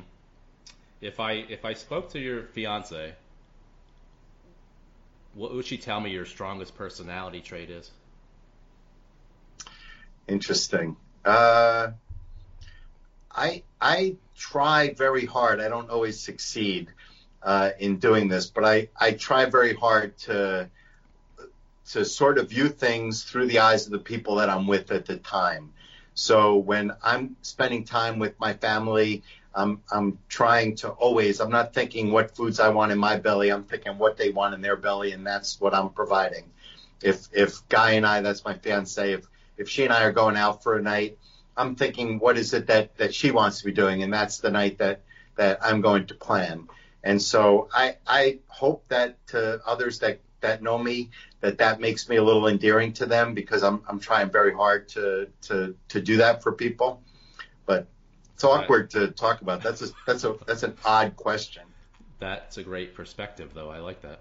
If 1.01 1.21
I 1.21 1.33
if 1.33 1.65
I 1.65 1.75
spoke 1.75 2.11
to 2.11 2.19
your 2.19 2.45
fiance, 2.45 3.15
what 5.35 5.55
would 5.55 5.67
she 5.67 5.79
tell 5.79 6.01
me 6.01 6.11
your 6.11 6.27
strongest 6.27 6.77
personality 6.77 7.41
trait 7.41 7.71
is? 7.71 7.91
Interesting. 10.27 10.97
Uh, 11.25 11.93
I 13.35 13.63
I 13.81 14.17
try 14.37 14.95
very 14.95 15.27
hard. 15.27 15.61
I 15.61 15.69
don't 15.69 15.91
always 15.91 16.21
succeed 16.21 16.89
uh, 17.43 17.71
in 17.79 17.99
doing 17.99 18.29
this, 18.29 18.47
but 18.47 18.65
I, 18.65 18.89
I 18.99 19.13
try 19.13 19.45
very 19.47 19.75
hard 19.75 20.17
to 20.19 20.69
to 21.91 22.05
sort 22.05 22.39
of 22.39 22.49
view 22.49 22.69
things 22.69 23.25
through 23.25 23.47
the 23.47 23.59
eyes 23.59 23.85
of 23.87 23.93
the 23.93 23.99
people 23.99 24.37
that 24.37 24.49
I'm 24.49 24.67
with 24.67 24.91
at 24.91 25.05
the 25.05 25.19
time. 25.19 25.73
So 26.15 26.57
when 26.57 26.93
I'm 27.03 27.37
spending 27.43 27.85
time 27.85 28.19
with 28.19 28.39
my 28.41 28.55
family, 28.55 29.23
I'm 29.55 29.83
I'm 29.91 30.19
trying 30.29 30.77
to 30.77 30.91
always. 30.91 31.41
I'm 31.41 31.51
not 31.51 31.75
thinking 31.75 32.11
what 32.11 32.35
foods 32.35 32.61
I 32.61 32.71
want 32.71 32.93
in 32.93 32.99
my 32.99 33.17
belly. 33.17 33.51
I'm 33.51 33.65
thinking 33.65 33.99
what 33.99 34.17
they 34.17 34.31
want 34.31 34.55
in 34.55 34.61
their 34.61 34.77
belly, 34.77 35.13
and 35.13 35.27
that's 35.27 35.61
what 35.61 35.75
I'm 35.75 35.91
providing. 35.91 36.45
If 37.03 37.29
if 37.33 37.69
Guy 37.69 37.93
and 37.93 38.07
I, 38.07 38.21
that's 38.21 38.45
my 38.45 38.55
fiance, 38.55 39.13
if 39.13 39.27
if 39.57 39.69
she 39.69 39.85
and 39.85 39.93
I 39.93 40.05
are 40.05 40.13
going 40.13 40.37
out 40.37 40.63
for 40.63 40.77
a 40.77 40.83
night, 40.83 41.19
I'm 41.57 41.77
thinking 41.77 42.19
what 42.19 42.37
is 42.37 42.53
it 42.55 42.67
that 42.67 42.97
that 42.99 43.15
she 43.15 43.31
wants 43.31 43.59
to 43.61 43.65
be 43.67 43.73
doing, 43.73 44.03
and 44.03 44.13
that's 44.13 44.39
the 44.39 44.51
night 44.51 44.79
that 44.79 45.03
that 45.37 45.65
I'm 45.65 45.81
going 45.81 46.07
to 46.07 46.15
plan. 46.15 46.69
And 47.03 47.21
so 47.21 47.69
I 47.73 47.97
I 48.07 48.39
hope 48.49 48.89
that 48.89 49.27
to 49.29 49.61
others 49.67 50.01
that 50.01 50.21
that 50.41 50.63
know 50.63 50.79
me 50.79 51.11
that 51.41 51.59
that 51.59 51.81
makes 51.81 52.09
me 52.09 52.17
a 52.17 52.23
little 52.23 52.47
endearing 52.49 52.93
to 52.95 53.07
them 53.07 53.35
because 53.35 53.63
I'm 53.63 53.83
I'm 53.89 54.01
trying 54.01 54.31
very 54.31 54.55
hard 54.55 54.89
to 54.91 55.29
to 55.43 55.75
to 55.89 56.01
do 56.01 56.19
that 56.19 56.43
for 56.43 56.53
people. 56.53 57.03
But 57.67 57.87
it's 58.35 58.45
awkward 58.45 58.91
to 58.91 59.09
talk 59.09 59.41
about. 59.41 59.63
That's 59.63 59.83
a 59.83 59.89
that's 60.07 60.25
a 60.25 60.37
that's 60.47 60.63
an 60.63 60.77
odd 60.85 61.17
question. 61.17 61.63
That's 62.19 62.57
a 62.57 62.63
great 62.63 62.95
perspective, 62.95 63.51
though. 63.55 63.71
I 63.71 63.79
like 63.79 64.03
that. 64.03 64.21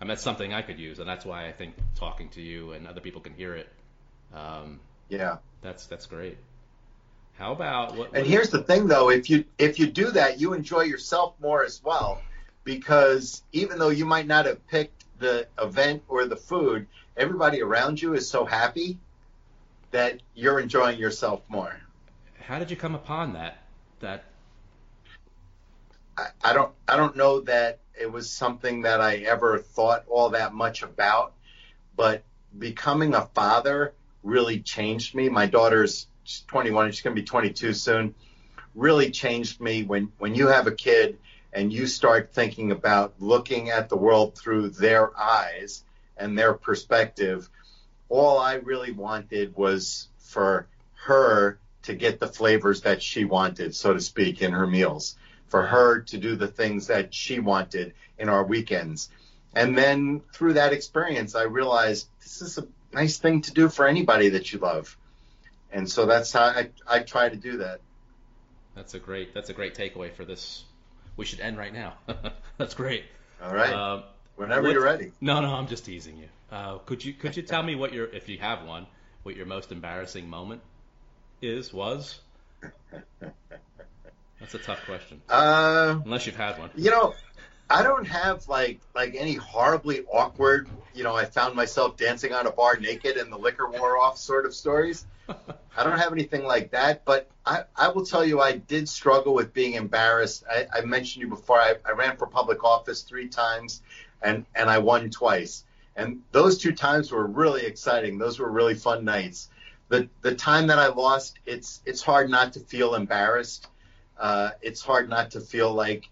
I 0.00 0.04
mean, 0.04 0.08
that's 0.08 0.22
something 0.22 0.54
I 0.54 0.62
could 0.62 0.78
use, 0.78 0.98
and 0.98 1.08
that's 1.08 1.24
why 1.24 1.48
I 1.48 1.52
think 1.52 1.74
talking 1.94 2.28
to 2.30 2.40
you 2.40 2.72
and 2.72 2.86
other 2.86 3.00
people 3.00 3.20
can 3.20 3.34
hear 3.34 3.54
it. 3.54 3.68
Um, 4.34 4.80
Yeah. 5.08 5.38
that's 5.62 5.86
that's 5.86 6.06
great. 6.06 6.38
How 7.38 7.52
about 7.52 7.94
what? 7.94 8.10
And 8.14 8.26
here's 8.26 8.50
the 8.50 8.62
thing, 8.62 8.88
though: 8.88 9.10
if 9.10 9.30
you 9.30 9.44
if 9.58 9.78
you 9.78 9.86
do 9.86 10.10
that, 10.10 10.40
you 10.40 10.54
enjoy 10.54 10.82
yourself 10.82 11.34
more 11.40 11.64
as 11.64 11.80
well, 11.84 12.20
because 12.64 13.42
even 13.52 13.78
though 13.78 13.90
you 13.90 14.04
might 14.04 14.26
not 14.26 14.46
have 14.46 14.66
picked 14.66 15.04
the 15.20 15.46
event 15.60 16.02
or 16.08 16.26
the 16.26 16.36
food, 16.36 16.88
everybody 17.16 17.62
around 17.62 18.02
you 18.02 18.14
is 18.14 18.28
so 18.28 18.44
happy 18.44 18.98
that 19.92 20.20
you're 20.34 20.58
enjoying 20.58 20.98
yourself 20.98 21.42
more. 21.48 21.80
how 22.40 22.58
did 22.58 22.70
you 22.70 22.76
come 22.76 22.96
upon 22.96 23.32
that? 23.34 23.58
That 24.00 24.24
I, 26.16 26.26
I 26.42 26.52
don't 26.52 26.72
I 26.88 26.96
don't 26.96 27.16
know 27.16 27.40
that 27.42 27.78
it 27.98 28.10
was 28.10 28.30
something 28.30 28.82
that 28.82 29.00
I 29.00 29.18
ever 29.18 29.58
thought 29.58 30.04
all 30.08 30.30
that 30.30 30.54
much 30.54 30.82
about, 30.82 31.34
but 31.94 32.24
becoming 32.58 33.14
a 33.14 33.26
father 33.26 33.94
really 34.24 34.58
changed 34.58 35.14
me. 35.14 35.28
My 35.28 35.46
daughter's 35.46 36.08
she's 36.28 36.42
21, 36.42 36.92
she's 36.92 37.00
going 37.00 37.16
to 37.16 37.22
be 37.22 37.26
22 37.26 37.72
soon. 37.72 38.14
Really 38.74 39.10
changed 39.10 39.60
me 39.60 39.82
when 39.82 40.12
when 40.18 40.34
you 40.34 40.48
have 40.48 40.66
a 40.66 40.72
kid 40.72 41.18
and 41.52 41.72
you 41.72 41.86
start 41.86 42.34
thinking 42.34 42.70
about 42.70 43.14
looking 43.18 43.70
at 43.70 43.88
the 43.88 43.96
world 43.96 44.36
through 44.36 44.68
their 44.68 45.18
eyes 45.18 45.82
and 46.18 46.38
their 46.38 46.52
perspective. 46.52 47.48
all 48.10 48.38
I 48.38 48.54
really 48.54 48.92
wanted 48.92 49.56
was 49.56 50.08
for 50.18 50.68
her 51.06 51.58
to 51.82 51.94
get 51.94 52.20
the 52.20 52.26
flavors 52.26 52.82
that 52.82 53.02
she 53.02 53.24
wanted, 53.24 53.74
so 53.74 53.94
to 53.94 54.00
speak, 54.00 54.42
in 54.42 54.52
her 54.52 54.66
meals, 54.66 55.16
for 55.48 55.62
her 55.62 56.00
to 56.00 56.18
do 56.18 56.36
the 56.36 56.48
things 56.48 56.86
that 56.88 57.14
she 57.14 57.40
wanted 57.40 57.94
in 58.18 58.28
our 58.28 58.44
weekends. 58.44 59.08
And 59.54 59.76
then 59.76 60.20
through 60.34 60.54
that 60.54 60.72
experience, 60.72 61.34
I 61.34 61.44
realized 61.44 62.08
this 62.20 62.42
is 62.42 62.58
a 62.58 62.66
nice 62.92 63.18
thing 63.18 63.42
to 63.42 63.52
do 63.52 63.68
for 63.68 63.86
anybody 63.86 64.28
that 64.30 64.52
you 64.52 64.58
love. 64.58 64.96
And 65.72 65.90
so 65.90 66.06
that's 66.06 66.32
how 66.32 66.42
I, 66.44 66.70
I 66.86 67.00
try 67.00 67.28
to 67.28 67.36
do 67.36 67.58
that. 67.58 67.80
That's 68.74 68.94
a 68.94 68.98
great 68.98 69.34
that's 69.34 69.50
a 69.50 69.52
great 69.54 69.74
takeaway 69.74 70.12
for 70.12 70.24
this. 70.24 70.64
We 71.16 71.24
should 71.24 71.40
end 71.40 71.58
right 71.58 71.72
now. 71.72 71.94
that's 72.58 72.74
great. 72.74 73.04
All 73.42 73.52
right. 73.54 73.72
Um, 73.72 74.04
Whenever 74.36 74.62
what- 74.62 74.72
you're 74.72 74.82
ready. 74.84 75.12
No, 75.20 75.40
no, 75.40 75.52
I'm 75.52 75.66
just 75.66 75.84
teasing 75.84 76.16
you. 76.16 76.28
Uh, 76.50 76.78
could 76.78 77.04
you 77.04 77.12
could 77.12 77.36
you 77.36 77.42
tell 77.42 77.62
me 77.62 77.74
what 77.74 77.92
your 77.92 78.06
if 78.06 78.28
you 78.28 78.38
have 78.38 78.64
one, 78.64 78.86
what 79.24 79.36
your 79.36 79.46
most 79.46 79.72
embarrassing 79.72 80.28
moment 80.30 80.62
is 81.42 81.72
was? 81.74 82.20
That's 84.40 84.54
a 84.54 84.58
tough 84.58 84.84
question. 84.86 85.20
Uh, 85.28 85.98
Unless 86.04 86.26
you've 86.26 86.36
had 86.36 86.58
one. 86.58 86.70
you 86.76 86.90
know, 86.90 87.14
I 87.70 87.82
don't 87.82 88.06
have 88.06 88.48
like 88.48 88.80
like 88.94 89.14
any 89.16 89.34
horribly 89.34 90.04
awkward, 90.12 90.68
you 90.94 91.04
know, 91.04 91.14
I 91.14 91.24
found 91.26 91.54
myself 91.54 91.96
dancing 91.96 92.32
on 92.32 92.46
a 92.46 92.50
bar 92.50 92.76
naked 92.76 93.16
and 93.16 93.32
the 93.32 93.36
liquor 93.36 93.68
wore 93.68 93.98
off 93.98 94.18
sort 94.18 94.46
of 94.46 94.54
stories. 94.54 95.06
I 95.76 95.84
don't 95.84 95.98
have 95.98 96.12
anything 96.12 96.44
like 96.44 96.70
that, 96.70 97.04
but 97.04 97.30
I, 97.44 97.64
I 97.76 97.88
will 97.88 98.04
tell 98.04 98.24
you 98.24 98.40
I 98.40 98.56
did 98.56 98.88
struggle 98.88 99.34
with 99.34 99.52
being 99.52 99.74
embarrassed. 99.74 100.44
I, 100.50 100.66
I 100.72 100.80
mentioned 100.80 101.22
you 101.22 101.28
before, 101.28 101.60
I, 101.60 101.74
I 101.84 101.92
ran 101.92 102.16
for 102.16 102.26
public 102.26 102.64
office 102.64 103.02
three 103.02 103.28
times 103.28 103.82
and, 104.22 104.46
and 104.54 104.70
I 104.70 104.78
won 104.78 105.10
twice. 105.10 105.64
And 105.94 106.22
those 106.32 106.58
two 106.58 106.72
times 106.72 107.12
were 107.12 107.26
really 107.26 107.66
exciting. 107.66 108.18
Those 108.18 108.38
were 108.38 108.50
really 108.50 108.74
fun 108.74 109.04
nights. 109.04 109.50
The 109.88 110.08
the 110.20 110.34
time 110.34 110.66
that 110.66 110.78
I 110.78 110.88
lost, 110.88 111.38
it's 111.46 111.80
it's 111.86 112.02
hard 112.02 112.30
not 112.30 112.52
to 112.52 112.60
feel 112.60 112.94
embarrassed. 112.94 113.68
Uh, 114.18 114.50
it's 114.60 114.82
hard 114.82 115.08
not 115.08 115.30
to 115.32 115.40
feel 115.40 115.72
like 115.72 116.08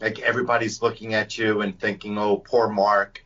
like 0.00 0.20
everybody's 0.20 0.82
looking 0.82 1.14
at 1.14 1.38
you 1.38 1.60
and 1.60 1.78
thinking, 1.78 2.18
"Oh, 2.18 2.36
poor 2.36 2.68
Mark." 2.68 3.24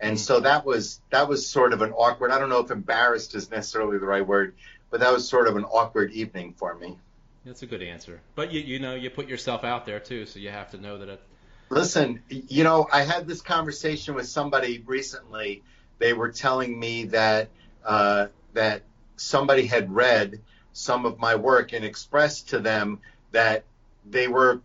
And 0.00 0.18
so 0.18 0.40
that 0.40 0.64
was 0.64 1.00
that 1.10 1.28
was 1.28 1.46
sort 1.46 1.72
of 1.72 1.82
an 1.82 1.92
awkward. 1.92 2.30
I 2.30 2.38
don't 2.38 2.48
know 2.48 2.60
if 2.60 2.70
embarrassed 2.70 3.34
is 3.34 3.50
necessarily 3.50 3.98
the 3.98 4.06
right 4.06 4.26
word, 4.26 4.54
but 4.90 5.00
that 5.00 5.12
was 5.12 5.28
sort 5.28 5.46
of 5.46 5.56
an 5.56 5.64
awkward 5.64 6.12
evening 6.12 6.54
for 6.56 6.74
me. 6.74 6.98
That's 7.44 7.62
a 7.62 7.66
good 7.66 7.82
answer. 7.82 8.20
But 8.34 8.52
you 8.52 8.60
you 8.60 8.78
know 8.78 8.94
you 8.94 9.10
put 9.10 9.28
yourself 9.28 9.64
out 9.64 9.86
there 9.86 10.00
too, 10.00 10.26
so 10.26 10.38
you 10.38 10.50
have 10.50 10.70
to 10.70 10.78
know 10.78 10.98
that 10.98 11.08
it. 11.08 11.22
Listen, 11.68 12.22
you 12.28 12.64
know, 12.64 12.88
I 12.92 13.02
had 13.02 13.28
this 13.28 13.42
conversation 13.42 14.14
with 14.14 14.26
somebody 14.26 14.82
recently. 14.84 15.62
They 15.98 16.12
were 16.12 16.30
telling 16.30 16.78
me 16.78 17.04
that 17.06 17.48
uh, 17.84 18.26
that 18.54 18.82
somebody 19.16 19.66
had 19.66 19.94
read 19.94 20.40
some 20.72 21.04
of 21.04 21.18
my 21.18 21.36
work 21.36 21.72
and 21.72 21.84
expressed 21.84 22.50
to 22.50 22.58
them 22.58 23.00
that 23.32 23.64
they 24.08 24.28
were 24.28 24.60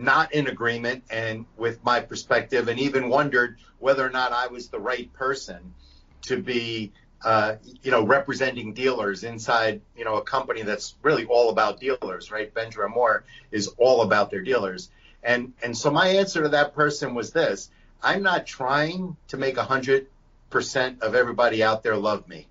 not 0.00 0.32
in 0.32 0.48
agreement 0.48 1.04
and 1.10 1.44
with 1.56 1.84
my 1.84 2.00
perspective, 2.00 2.68
and 2.68 2.80
even 2.80 3.10
wondered 3.10 3.58
whether 3.78 4.04
or 4.04 4.10
not 4.10 4.32
I 4.32 4.46
was 4.46 4.68
the 4.68 4.80
right 4.80 5.12
person 5.12 5.74
to 6.22 6.42
be, 6.42 6.92
uh, 7.22 7.56
you 7.82 7.90
know, 7.90 8.02
representing 8.02 8.72
dealers 8.72 9.24
inside, 9.24 9.82
you 9.94 10.04
know, 10.04 10.16
a 10.16 10.22
company 10.22 10.62
that's 10.62 10.94
really 11.02 11.26
all 11.26 11.50
about 11.50 11.80
dealers, 11.80 12.30
right? 12.30 12.52
Benjamin 12.52 12.92
Moore 12.92 13.24
is 13.50 13.68
all 13.76 14.00
about 14.00 14.30
their 14.30 14.40
dealers. 14.40 14.90
And 15.22 15.52
and 15.62 15.76
so 15.76 15.90
my 15.90 16.08
answer 16.08 16.42
to 16.44 16.48
that 16.48 16.74
person 16.74 17.14
was 17.14 17.32
this: 17.32 17.70
I'm 18.02 18.22
not 18.22 18.46
trying 18.46 19.16
to 19.28 19.36
make 19.36 19.58
a 19.58 19.64
hundred 19.64 20.06
percent 20.48 21.02
of 21.02 21.14
everybody 21.14 21.62
out 21.62 21.82
there 21.82 21.96
love 21.96 22.26
me. 22.26 22.48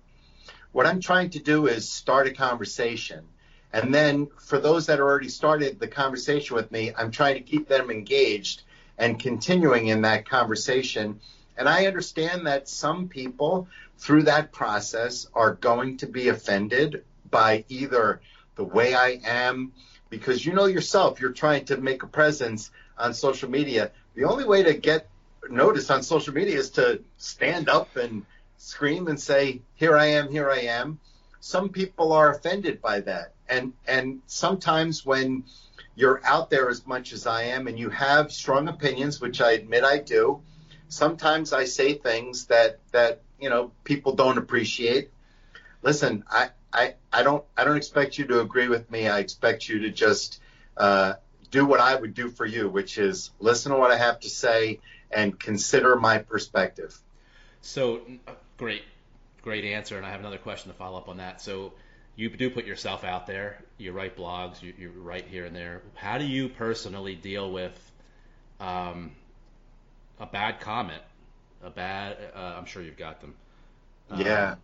What 0.70 0.86
I'm 0.86 1.00
trying 1.00 1.30
to 1.30 1.40
do 1.40 1.66
is 1.66 1.90
start 1.90 2.28
a 2.28 2.32
conversation. 2.32 3.24
And 3.72 3.94
then 3.94 4.28
for 4.38 4.58
those 4.58 4.86
that 4.86 5.00
already 5.00 5.28
started 5.28 5.78
the 5.78 5.88
conversation 5.88 6.56
with 6.56 6.72
me, 6.72 6.92
I'm 6.96 7.10
trying 7.10 7.34
to 7.34 7.40
keep 7.40 7.68
them 7.68 7.90
engaged 7.90 8.62
and 8.98 9.18
continuing 9.18 9.86
in 9.86 10.02
that 10.02 10.28
conversation. 10.28 11.20
And 11.56 11.68
I 11.68 11.86
understand 11.86 12.46
that 12.46 12.68
some 12.68 13.08
people 13.08 13.68
through 13.98 14.24
that 14.24 14.50
process 14.50 15.28
are 15.34 15.54
going 15.54 15.98
to 15.98 16.06
be 16.06 16.28
offended 16.28 17.04
by 17.30 17.64
either 17.68 18.20
the 18.56 18.64
way 18.64 18.94
I 18.94 19.20
am, 19.24 19.72
because 20.08 20.44
you 20.44 20.52
know 20.52 20.66
yourself, 20.66 21.20
you're 21.20 21.32
trying 21.32 21.66
to 21.66 21.76
make 21.76 22.02
a 22.02 22.06
presence 22.06 22.70
on 22.98 23.14
social 23.14 23.48
media. 23.48 23.92
The 24.14 24.24
only 24.24 24.44
way 24.44 24.62
to 24.64 24.74
get 24.74 25.08
noticed 25.48 25.90
on 25.90 26.02
social 26.02 26.34
media 26.34 26.58
is 26.58 26.70
to 26.70 27.02
stand 27.18 27.68
up 27.68 27.96
and 27.96 28.26
scream 28.58 29.06
and 29.06 29.18
say, 29.18 29.62
"Here 29.76 29.96
I 29.96 30.06
am, 30.06 30.28
here 30.30 30.50
I 30.50 30.60
am." 30.60 30.98
Some 31.40 31.70
people 31.70 32.12
are 32.12 32.30
offended 32.34 32.82
by 32.82 33.00
that, 33.00 33.32
and 33.50 33.72
and 33.86 34.20
sometimes 34.26 35.04
when 35.04 35.44
you're 35.94 36.20
out 36.24 36.50
there 36.50 36.70
as 36.70 36.86
much 36.86 37.12
as 37.12 37.26
I 37.26 37.42
am, 37.44 37.66
and 37.66 37.78
you 37.78 37.90
have 37.90 38.32
strong 38.32 38.68
opinions, 38.68 39.20
which 39.20 39.40
I 39.40 39.52
admit 39.52 39.84
I 39.84 39.98
do, 39.98 40.40
sometimes 40.88 41.52
I 41.52 41.64
say 41.64 41.94
things 41.94 42.46
that 42.46 42.78
that 42.92 43.22
you 43.38 43.50
know 43.50 43.72
people 43.84 44.14
don't 44.14 44.38
appreciate. 44.38 45.10
Listen, 45.82 46.24
I 46.30 46.50
I, 46.72 46.94
I 47.12 47.22
don't 47.22 47.44
I 47.56 47.64
don't 47.64 47.76
expect 47.76 48.18
you 48.18 48.26
to 48.26 48.40
agree 48.40 48.68
with 48.68 48.90
me. 48.90 49.08
I 49.08 49.18
expect 49.18 49.68
you 49.68 49.80
to 49.80 49.90
just 49.90 50.40
uh, 50.76 51.14
do 51.50 51.66
what 51.66 51.80
I 51.80 51.94
would 51.94 52.14
do 52.14 52.30
for 52.30 52.46
you, 52.46 52.68
which 52.68 52.98
is 52.98 53.30
listen 53.40 53.72
to 53.72 53.78
what 53.78 53.90
I 53.90 53.96
have 53.96 54.20
to 54.20 54.30
say 54.30 54.80
and 55.10 55.38
consider 55.38 55.96
my 55.96 56.18
perspective. 56.18 56.96
So 57.60 58.02
uh, 58.28 58.32
great, 58.56 58.82
great 59.42 59.64
answer. 59.64 59.96
And 59.96 60.06
I 60.06 60.10
have 60.10 60.20
another 60.20 60.38
question 60.38 60.70
to 60.70 60.78
follow 60.78 60.98
up 60.98 61.08
on 61.08 61.16
that. 61.16 61.40
So 61.40 61.72
you 62.20 62.28
do 62.28 62.50
put 62.50 62.66
yourself 62.66 63.02
out 63.04 63.26
there. 63.26 63.62
You 63.78 63.92
write 63.92 64.16
blogs. 64.16 64.62
You, 64.62 64.74
you 64.78 64.90
write 64.90 65.26
here 65.26 65.46
and 65.46 65.56
there. 65.56 65.80
How 65.94 66.18
do 66.18 66.24
you 66.24 66.48
personally 66.50 67.14
deal 67.14 67.50
with 67.50 67.72
um, 68.60 69.12
a 70.18 70.26
bad 70.26 70.60
comment? 70.60 71.02
A 71.64 71.70
bad. 71.70 72.18
Uh, 72.34 72.38
I'm 72.58 72.66
sure 72.66 72.82
you've 72.82 72.96
got 72.98 73.20
them. 73.20 73.34
Um, 74.10 74.20
Yeah. 74.20 74.56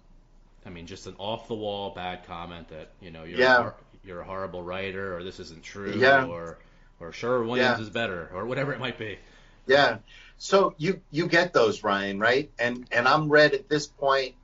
I 0.66 0.70
mean, 0.70 0.86
just 0.86 1.06
an 1.06 1.14
off 1.18 1.46
the 1.48 1.54
wall 1.54 1.90
bad 1.94 2.26
comment 2.26 2.68
that 2.68 2.90
you 3.00 3.10
know 3.10 3.22
you're 3.24 3.38
Yeah. 3.38 3.68
a, 3.68 4.06
you're 4.06 4.20
a 4.20 4.24
horrible 4.24 4.62
writer 4.62 5.16
or 5.16 5.22
this 5.22 5.38
isn't 5.40 5.62
true 5.62 5.94
Yeah. 5.96 6.26
or 6.26 6.58
or 7.00 7.12
Sherwin 7.12 7.48
Williams 7.48 7.78
Yeah. 7.78 7.84
is 7.84 7.90
better 7.90 8.30
or 8.34 8.46
whatever 8.46 8.72
it 8.72 8.80
might 8.80 8.98
be. 8.98 9.18
Yeah. 9.66 9.98
So 10.38 10.74
you 10.76 11.00
you 11.10 11.28
get 11.28 11.52
those, 11.52 11.82
Ryan, 11.84 12.18
right? 12.18 12.50
And 12.58 12.86
and 12.90 13.06
I'm 13.08 13.28
read 13.30 13.54
at 13.54 13.68
this 13.68 13.86
point. 13.86 14.34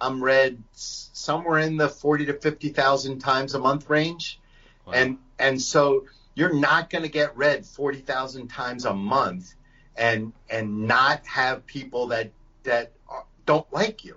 I'm 0.00 0.22
read 0.22 0.62
somewhere 0.72 1.58
in 1.58 1.76
the 1.76 1.88
forty 1.88 2.26
to 2.26 2.34
fifty 2.34 2.70
thousand 2.70 3.18
times 3.20 3.54
a 3.54 3.58
month 3.58 3.88
range, 3.90 4.40
Wow. 4.86 4.92
and 4.94 5.18
and 5.38 5.60
so 5.60 6.06
you're 6.34 6.54
not 6.54 6.90
going 6.90 7.02
to 7.02 7.10
get 7.10 7.36
read 7.36 7.66
forty 7.66 7.98
thousand 8.00 8.48
times 8.48 8.84
a 8.84 8.94
month, 8.94 9.54
and 9.96 10.32
and 10.48 10.86
not 10.86 11.26
have 11.26 11.66
people 11.66 12.08
that 12.08 12.30
that 12.64 12.92
are- 13.08 13.26
don't 13.46 13.70
like 13.72 14.04
you, 14.04 14.16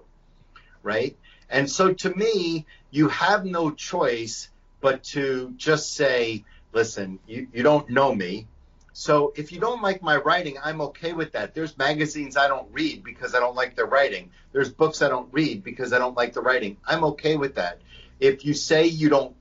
right? 0.83 1.17
And 1.49 1.69
so 1.69 1.93
to 1.93 2.15
me, 2.15 2.65
you 2.91 3.09
have 3.09 3.45
no 3.45 3.71
choice 3.71 4.49
but 4.79 5.03
to 5.03 5.53
just 5.57 5.93
say, 5.93 6.43
listen, 6.73 7.19
you, 7.27 7.47
you 7.53 7.63
don't 7.63 7.89
know 7.89 8.13
me. 8.15 8.47
So 8.93 9.33
if 9.35 9.51
you 9.51 9.59
don't 9.59 9.81
like 9.81 10.01
my 10.01 10.17
writing, 10.17 10.57
I'm 10.63 10.81
okay 10.81 11.13
with 11.13 11.31
that. 11.31 11.53
There's 11.53 11.77
magazines 11.77 12.35
I 12.35 12.47
don't 12.47 12.67
read 12.71 13.03
because 13.03 13.33
I 13.33 13.39
don't 13.39 13.55
like 13.55 13.75
their 13.75 13.85
writing. 13.85 14.31
There's 14.51 14.71
books 14.71 15.01
I 15.01 15.09
don't 15.09 15.29
read 15.31 15.63
because 15.63 15.93
I 15.93 15.97
don't 15.99 16.17
like 16.17 16.33
the 16.33 16.41
writing. 16.41 16.77
I'm 16.85 17.03
okay 17.05 17.37
with 17.37 17.55
that. 17.55 17.79
If 18.19 18.45
you 18.45 18.53
say 18.53 18.87
you 18.87 19.09
don't 19.09 19.35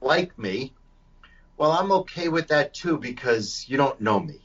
like 0.00 0.38
me, 0.38 0.74
well, 1.56 1.72
I'm 1.72 1.90
okay 1.92 2.28
with 2.28 2.48
that 2.48 2.74
too 2.74 2.98
because 2.98 3.64
you 3.68 3.76
don't 3.76 4.00
know 4.00 4.20
me. 4.20 4.40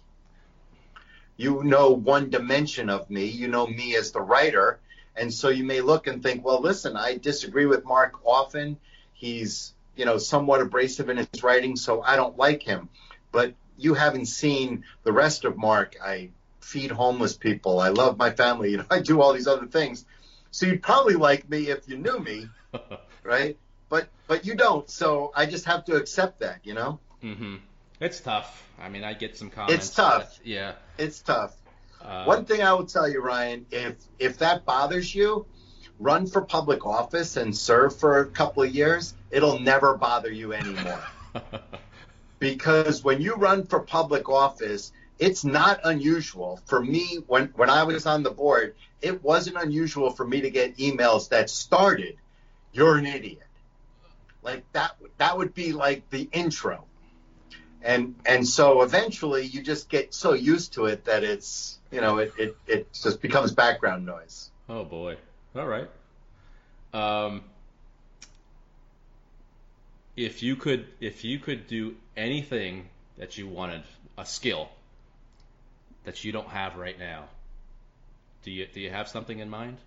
You 1.36 1.64
know 1.64 1.92
one 1.92 2.30
dimension 2.30 2.90
of 2.90 3.10
me. 3.10 3.26
You 3.26 3.48
know 3.48 3.68
me 3.68 3.96
as 3.96 4.12
the 4.12 4.22
writer. 4.22 4.80
And 5.16 5.34
so 5.34 5.50
you 5.50 5.64
may 5.64 5.82
look 5.82 6.08
and 6.08 6.24
think, 6.24 6.46
well, 6.46 6.62
listen, 6.62 6.96
I 6.96 7.18
disagree 7.18 7.66
with 7.66 7.86
Mark 7.86 8.14
often. 8.24 8.78
He's, 9.14 9.74
you 9.96 10.06
know, 10.06 10.18
somewhat 10.18 10.62
abrasive 10.62 11.10
in 11.10 11.18
his 11.18 11.44
writing, 11.44 11.76
so 11.76 12.02
I 12.02 12.16
don't 12.16 12.38
like 12.38 12.62
him. 12.62 12.90
But 13.32 13.54
you 13.78 13.94
haven't 13.94 14.26
seen 14.26 14.84
the 15.04 15.12
rest 15.12 15.46
of 15.46 15.58
Mark. 15.58 15.96
I 16.04 16.30
feed 16.62 16.92
homeless 16.92 17.38
people. 17.38 17.80
I 17.80 17.90
love 17.90 18.18
my 18.18 18.32
family. 18.32 18.72
You 18.72 18.78
know, 18.78 18.86
I 18.92 19.00
do 19.00 19.22
all 19.22 19.34
these 19.34 19.48
other 19.48 19.68
things. 19.68 20.06
So 20.52 20.66
you'd 20.66 20.82
probably 20.82 21.16
like 21.16 21.50
me 21.50 21.70
if 21.70 21.88
you 21.88 21.98
knew 21.98 22.20
me, 22.20 22.50
right? 23.24 23.58
But 23.90 24.10
but 24.28 24.46
you 24.46 24.56
don't. 24.56 24.90
So 24.90 25.32
I 25.36 25.46
just 25.46 25.66
have 25.66 25.86
to 25.86 25.96
accept 25.96 26.40
that, 26.40 26.60
you 26.64 26.74
know? 26.74 27.00
hmm 27.22 27.58
It's 28.00 28.20
tough. 28.20 28.64
I 28.80 28.90
mean, 28.90 29.04
I 29.04 29.14
get 29.14 29.38
some 29.38 29.50
comments. 29.50 29.86
It's 29.88 29.96
tough. 29.96 30.38
that- 30.38 30.46
yeah. 30.46 30.74
It's 30.98 31.22
tough. 31.22 31.56
Uh, 32.02 32.26
One 32.26 32.46
thing 32.46 32.62
I 32.62 32.74
will 32.74 32.86
tell 32.86 33.08
you, 33.10 33.22
Ryan, 33.22 33.66
if 33.72 33.96
if 34.20 34.40
that 34.40 34.66
bothers 34.66 35.14
you, 35.16 35.46
run 36.00 36.28
for 36.28 36.42
public 36.42 36.86
office 36.86 37.38
and 37.38 37.56
serve 37.56 37.98
for 37.98 38.20
a 38.20 38.26
couple 38.26 38.64
of 38.64 38.74
years. 38.74 39.14
It'll 39.32 39.60
never 39.60 39.96
bother 39.98 40.32
you 40.32 40.54
anymore. 40.54 41.02
because 42.40 43.04
when 43.04 43.22
you 43.22 43.36
run 43.36 43.66
for 43.66 43.80
public 43.80 44.30
office, 44.30 44.92
it's 45.20 45.44
not 45.44 45.80
unusual 45.84 46.60
for 46.66 46.84
me 46.84 47.20
when 47.28 47.48
when 47.56 47.70
I 47.70 47.84
was 47.84 48.06
on 48.06 48.24
the 48.24 48.32
board. 48.32 48.76
It 49.02 49.24
wasn't 49.24 49.58
unusual 49.58 50.12
for 50.12 50.26
me 50.26 50.42
to 50.42 50.50
get 50.50 50.78
emails 50.78 51.30
that 51.30 51.50
started, 51.50 52.18
"You're 52.72 52.98
an 52.98 53.06
idiot." 53.06 53.44
Like 54.42 54.64
that. 54.74 54.96
That 55.18 55.38
would 55.38 55.54
be 55.54 55.74
like 55.74 56.10
the 56.10 56.30
intro, 56.32 56.86
and 57.82 58.16
and 58.26 58.48
so 58.48 58.82
eventually 58.82 59.46
you 59.46 59.62
just 59.62 59.90
get 59.90 60.14
so 60.14 60.34
used 60.34 60.74
to 60.74 60.86
it 60.86 61.06
that 61.06 61.24
it's 61.24 61.80
you 61.92 62.02
know 62.02 62.20
it 62.20 62.34
it, 62.38 62.58
it 62.68 62.94
just 62.94 63.22
becomes 63.22 63.52
background 63.52 64.06
noise. 64.06 64.52
Oh 64.70 64.84
boy. 64.84 65.18
All 65.56 65.66
right. 65.66 65.90
Um, 66.94 67.44
if 70.18 70.42
you 70.42 70.56
could 70.56 70.88
if 71.00 71.24
you 71.24 71.38
could 71.38 71.68
do 71.68 71.96
anything 72.18 72.90
that 73.18 73.38
you 73.38 73.48
wanted, 73.48 73.84
a 74.18 74.26
skill 74.26 74.68
that 76.04 76.24
you 76.24 76.32
don't 76.32 76.50
have 76.50 76.76
right 76.76 76.98
now, 77.00 77.26
do 78.44 78.52
you 78.52 78.68
do 78.74 78.82
you 78.82 78.90
have 78.90 79.08
something 79.08 79.40
in 79.40 79.50
mind? 79.50 79.78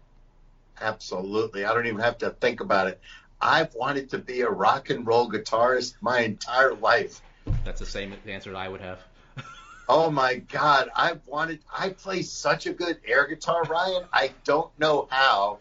Absolutely. 0.81 1.64
I 1.64 1.75
don't 1.75 1.87
even 1.87 2.01
have 2.01 2.19
to 2.19 2.31
think 2.31 2.61
about 2.61 2.87
it. 2.87 3.01
I've 3.40 3.75
wanted 3.75 4.11
to 4.11 4.19
be 4.19 4.43
a 4.43 4.49
rock 4.49 4.90
and 4.90 5.07
roll 5.07 5.29
guitarist 5.31 5.95
my 6.01 6.21
entire 6.21 6.75
life. 6.75 7.21
That's 7.64 7.81
the 7.81 7.87
same 7.87 8.14
answer 8.27 8.55
I 8.55 8.69
would 8.69 8.81
have. 8.81 9.01
oh 9.88 10.11
my 10.11 10.37
God. 10.37 10.90
I've 10.95 11.21
wanted, 11.27 11.61
I 11.75 11.90
play 11.90 12.23
such 12.23 12.66
a 12.66 12.73
good 12.73 12.99
air 13.07 13.27
guitar, 13.27 13.62
Ryan. 13.64 14.05
I 14.12 14.33
don't 14.45 14.71
know 14.79 15.09
how 15.11 15.61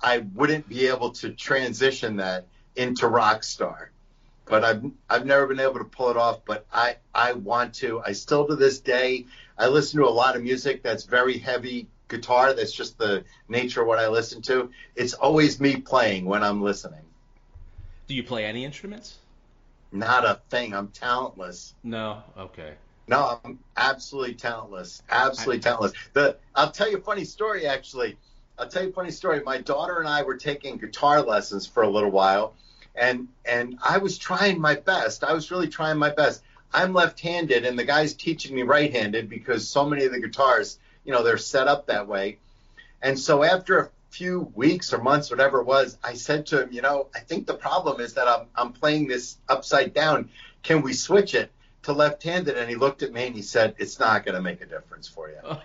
I 0.00 0.18
wouldn't 0.18 0.68
be 0.68 0.86
able 0.86 1.10
to 1.12 1.30
transition 1.30 2.16
that 2.16 2.46
into 2.76 3.08
rock 3.08 3.42
star. 3.42 3.90
But 4.46 4.64
I've 4.64 4.84
I've 5.10 5.26
never 5.26 5.46
been 5.46 5.60
able 5.60 5.78
to 5.78 5.84
pull 5.84 6.10
it 6.10 6.16
off. 6.16 6.44
But 6.44 6.66
I 6.72 6.96
I 7.14 7.32
want 7.32 7.74
to. 7.74 8.00
I 8.04 8.12
still 8.12 8.46
to 8.46 8.56
this 8.56 8.80
day 8.80 9.26
I 9.58 9.68
listen 9.68 10.00
to 10.00 10.06
a 10.06 10.10
lot 10.10 10.36
of 10.36 10.42
music 10.42 10.82
that's 10.82 11.04
very 11.04 11.38
heavy 11.38 11.88
guitar. 12.08 12.52
That's 12.52 12.72
just 12.72 12.98
the 12.98 13.24
nature 13.48 13.82
of 13.82 13.86
what 13.86 13.98
I 13.98 14.08
listen 14.08 14.42
to. 14.42 14.70
It's 14.94 15.14
always 15.14 15.60
me 15.60 15.76
playing 15.76 16.26
when 16.26 16.42
I'm 16.42 16.62
listening. 16.62 17.00
Do 18.06 18.14
you 18.14 18.22
play 18.22 18.44
any 18.44 18.64
instruments? 18.64 19.18
Not 19.92 20.24
a 20.24 20.40
thing. 20.50 20.74
I'm 20.74 20.88
talentless. 20.88 21.74
No. 21.82 22.22
Okay. 22.38 22.74
No, 23.08 23.40
I'm 23.44 23.58
absolutely 23.76 24.34
talentless. 24.34 25.02
Absolutely 25.08 25.60
talentless. 25.60 25.92
The 26.12 26.36
I'll 26.54 26.70
tell 26.70 26.90
you 26.90 26.98
a 26.98 27.00
funny 27.00 27.24
story 27.24 27.66
actually. 27.66 28.16
I'll 28.58 28.68
tell 28.68 28.82
you 28.82 28.90
a 28.90 28.92
funny 28.92 29.10
story. 29.10 29.40
My 29.44 29.58
daughter 29.58 29.98
and 29.98 30.08
I 30.08 30.22
were 30.22 30.36
taking 30.36 30.76
guitar 30.76 31.22
lessons 31.22 31.66
for 31.66 31.82
a 31.82 31.88
little 31.88 32.10
while, 32.10 32.54
and 32.96 33.28
and 33.44 33.78
I 33.86 33.98
was 33.98 34.18
trying 34.18 34.60
my 34.60 34.74
best. 34.74 35.24
I 35.24 35.32
was 35.32 35.50
really 35.50 35.68
trying 35.68 35.98
my 35.98 36.10
best. 36.10 36.42
I'm 36.72 36.92
left-handed, 36.92 37.64
and 37.64 37.78
the 37.78 37.84
guy's 37.84 38.14
teaching 38.14 38.54
me 38.54 38.62
right-handed 38.62 39.28
because 39.28 39.68
so 39.68 39.88
many 39.88 40.04
of 40.04 40.12
the 40.12 40.20
guitars, 40.20 40.78
you 41.04 41.12
know, 41.12 41.22
they're 41.22 41.38
set 41.38 41.68
up 41.68 41.86
that 41.86 42.08
way. 42.08 42.38
And 43.02 43.18
so 43.18 43.44
after 43.44 43.78
a 43.78 43.90
few 44.10 44.52
weeks 44.54 44.92
or 44.92 44.98
months, 44.98 45.30
whatever 45.30 45.60
it 45.60 45.66
was, 45.66 45.96
I 46.02 46.14
said 46.14 46.46
to 46.46 46.62
him, 46.62 46.72
you 46.72 46.82
know, 46.82 47.08
I 47.14 47.20
think 47.20 47.46
the 47.46 47.54
problem 47.54 48.00
is 48.00 48.14
that 48.14 48.26
I'm 48.28 48.46
I'm 48.54 48.72
playing 48.72 49.08
this 49.08 49.36
upside 49.48 49.94
down. 49.94 50.30
Can 50.62 50.82
we 50.82 50.92
switch 50.92 51.34
it 51.34 51.52
to 51.84 51.92
left-handed? 51.92 52.56
And 52.56 52.68
he 52.68 52.76
looked 52.76 53.02
at 53.02 53.12
me 53.12 53.26
and 53.26 53.34
he 53.34 53.42
said, 53.42 53.74
it's 53.78 54.00
not 54.00 54.24
going 54.24 54.34
to 54.34 54.42
make 54.42 54.60
a 54.60 54.66
difference 54.66 55.06
for 55.06 55.28
you. 55.28 55.38
Oh. 55.44 55.62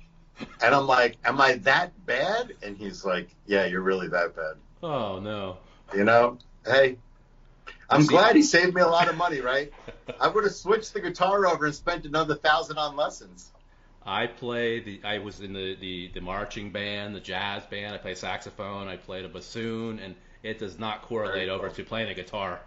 and 0.62 0.74
I'm 0.74 0.86
like, 0.86 1.16
am 1.24 1.40
I 1.40 1.54
that 1.54 1.92
bad? 2.06 2.54
And 2.62 2.76
he's 2.76 3.04
like, 3.04 3.28
yeah, 3.46 3.66
you're 3.66 3.82
really 3.82 4.08
that 4.08 4.36
bad. 4.36 4.54
Oh 4.82 5.18
no. 5.18 5.58
You 5.94 6.04
know, 6.04 6.38
hey, 6.68 6.96
I'm 7.90 8.06
glad 8.06 8.36
he 8.36 8.42
saved 8.42 8.74
me 8.74 8.82
a 8.82 8.86
lot 8.86 9.08
of 9.08 9.16
money, 9.16 9.40
right? 9.40 9.72
I 10.20 10.28
would 10.28 10.44
have 10.44 10.54
switched 10.54 10.92
the 10.92 11.00
guitar 11.00 11.46
over 11.46 11.66
and 11.66 11.74
spent 11.74 12.04
another 12.04 12.34
thousand 12.34 12.78
on 12.78 12.96
lessons. 12.96 13.50
I 14.04 14.26
play 14.26 14.80
the. 14.80 15.00
I 15.04 15.18
was 15.18 15.40
in 15.40 15.52
the, 15.52 15.76
the 15.76 16.10
the 16.14 16.20
marching 16.20 16.70
band, 16.70 17.14
the 17.14 17.20
jazz 17.20 17.64
band. 17.66 17.94
I 17.94 17.98
play 17.98 18.14
saxophone. 18.14 18.88
I 18.88 18.96
played 18.96 19.24
a 19.24 19.28
bassoon, 19.28 19.98
and 19.98 20.14
it 20.42 20.58
does 20.58 20.78
not 20.78 21.02
correlate 21.02 21.48
over 21.48 21.68
to 21.68 21.84
playing 21.84 22.08
a 22.08 22.14
guitar. 22.14 22.60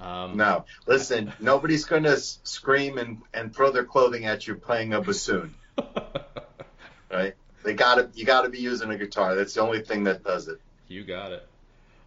Um, 0.00 0.36
no, 0.36 0.64
listen. 0.86 1.32
nobody's 1.38 1.84
going 1.84 2.02
to 2.02 2.16
scream 2.18 2.98
and 2.98 3.22
and 3.32 3.54
throw 3.54 3.70
their 3.70 3.84
clothing 3.84 4.26
at 4.26 4.46
you 4.46 4.54
playing 4.54 4.92
a 4.92 5.00
bassoon. 5.00 5.54
right? 7.10 7.34
They 7.62 7.74
got 7.74 7.94
to. 7.94 8.10
You 8.14 8.26
got 8.26 8.42
to 8.42 8.50
be 8.50 8.58
using 8.58 8.90
a 8.90 8.98
guitar. 8.98 9.34
That's 9.34 9.54
the 9.54 9.62
only 9.62 9.82
thing 9.82 10.04
that 10.04 10.24
does 10.24 10.48
it. 10.48 10.60
You 10.88 11.04
got 11.04 11.32
it. 11.32 11.46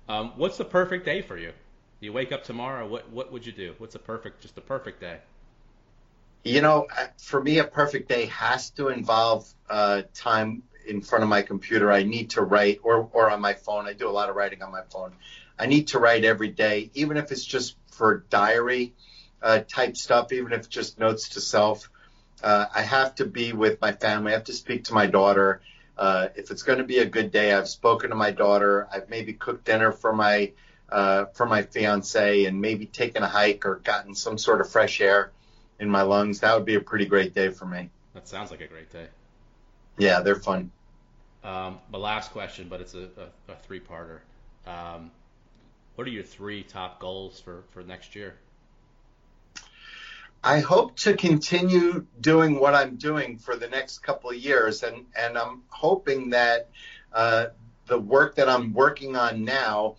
Um, 0.08 0.34
what's 0.36 0.58
the 0.58 0.66
perfect 0.66 1.06
day 1.06 1.22
for 1.22 1.38
you? 1.38 1.52
You 2.00 2.14
wake 2.14 2.32
up 2.32 2.44
tomorrow. 2.44 2.88
What 2.88 3.10
what 3.10 3.32
would 3.32 3.46
you 3.46 3.52
do? 3.52 3.74
What's 3.78 3.96
a 3.96 4.00
perfect, 4.00 4.42
just 4.42 4.58
a 4.58 4.62
perfect 4.62 5.00
day? 5.00 5.20
You 6.44 6.62
know, 6.62 6.86
uh, 6.96 7.08
for 7.18 7.42
me, 7.42 7.58
a 7.58 7.64
perfect 7.64 8.08
day 8.08 8.28
has 8.28 8.70
to 8.72 8.90
involve 8.90 9.52
uh, 9.70 10.04
time 10.14 10.62
in 10.88 11.02
front 11.02 11.24
of 11.24 11.30
my 11.30 11.42
computer. 11.42 11.92
I 11.92 12.04
need 12.04 12.32
to 12.32 12.44
write, 12.44 12.80
or 12.84 13.10
or 13.14 13.32
on 13.32 13.42
my 13.42 13.54
phone. 13.54 13.88
I 13.88 13.94
do 13.94 14.08
a 14.08 14.12
lot 14.12 14.30
of 14.30 14.36
writing 14.36 14.62
on 14.62 14.72
my 14.72 14.84
phone. 14.92 15.14
I 15.58 15.66
need 15.66 15.88
to 15.88 16.00
write 16.00 16.24
every 16.24 16.50
day, 16.50 16.92
even 16.94 17.18
if 17.18 17.32
it's 17.32 17.46
just 17.46 17.78
for 17.88 18.26
diary 18.30 18.94
uh, 19.42 19.60
type 19.68 19.98
stuff, 19.98 20.32
even 20.32 20.52
if 20.52 20.70
just 20.70 21.00
notes 21.00 21.30
to 21.30 21.42
self. 21.42 21.90
Uh, 22.44 22.66
I 22.76 22.82
have 22.82 23.16
to 23.16 23.26
be 23.26 23.54
with 23.54 23.82
my 23.82 23.94
family. 23.94 24.34
I 24.34 24.36
have 24.36 24.44
to 24.46 24.54
speak 24.54 24.84
to 24.86 24.94
my 24.94 25.08
daughter. 25.08 25.62
Uh, 25.98 26.28
if 26.36 26.52
it's 26.52 26.64
going 26.64 26.80
to 26.80 26.84
be 26.84 27.00
a 27.00 27.06
good 27.06 27.32
day, 27.32 27.54
I've 27.54 27.70
spoken 27.70 28.10
to 28.10 28.16
my 28.16 28.32
daughter. 28.32 28.88
I've 28.92 29.10
maybe 29.10 29.34
cooked 29.34 29.66
dinner 29.66 29.92
for 29.92 30.14
my 30.14 30.52
uh, 30.90 31.26
for 31.34 31.46
my 31.46 31.64
fiance 31.64 32.46
and 32.46 32.62
maybe 32.62 32.86
taken 32.86 33.24
a 33.24 33.28
hike 33.28 33.66
or 33.66 33.78
gotten 33.78 34.14
some 34.14 34.38
sort 34.38 34.62
of 34.62 34.70
fresh 34.70 35.02
air 35.02 35.32
in 35.80 35.90
my 35.90 36.02
lungs. 36.02 36.40
That 36.42 36.56
would 36.56 36.66
be 36.66 36.76
a 36.76 36.82
pretty 36.82 37.06
great 37.06 37.34
day 37.34 37.50
for 37.50 37.66
me. 37.66 37.90
That 38.14 38.28
sounds 38.28 38.52
like 38.52 38.62
a 38.62 38.68
great 38.68 38.92
day. 38.92 39.08
Yeah, 39.98 40.22
they're 40.22 40.36
fun. 40.36 40.72
Um, 41.44 41.80
my 41.92 41.98
last 41.98 42.32
question, 42.32 42.68
but 42.70 42.82
it's 42.82 42.94
a, 42.94 43.08
a, 43.18 43.52
a 43.52 43.56
three-parter. 43.56 44.20
Um, 44.66 45.12
what 45.96 46.08
are 46.08 46.12
your 46.12 46.24
three 46.24 46.64
top 46.64 47.00
goals 47.00 47.40
for, 47.40 47.64
for 47.72 47.84
next 47.84 48.16
year? 48.16 48.36
I 50.46 50.60
hope 50.60 50.98
to 50.98 51.16
continue 51.16 52.06
doing 52.22 52.60
what 52.60 52.76
I'm 52.76 52.98
doing 52.98 53.40
for 53.40 53.56
the 53.56 53.68
next 53.68 54.04
couple 54.04 54.30
of 54.30 54.36
years, 54.36 54.84
and 54.84 55.08
and 55.18 55.40
I'm 55.40 55.64
hoping 55.70 56.30
that 56.30 56.70
uh, 57.12 57.48
the 57.88 57.98
work 57.98 58.36
that 58.36 58.48
I'm 58.48 58.72
working 58.72 59.16
on 59.16 59.44
now 59.44 59.96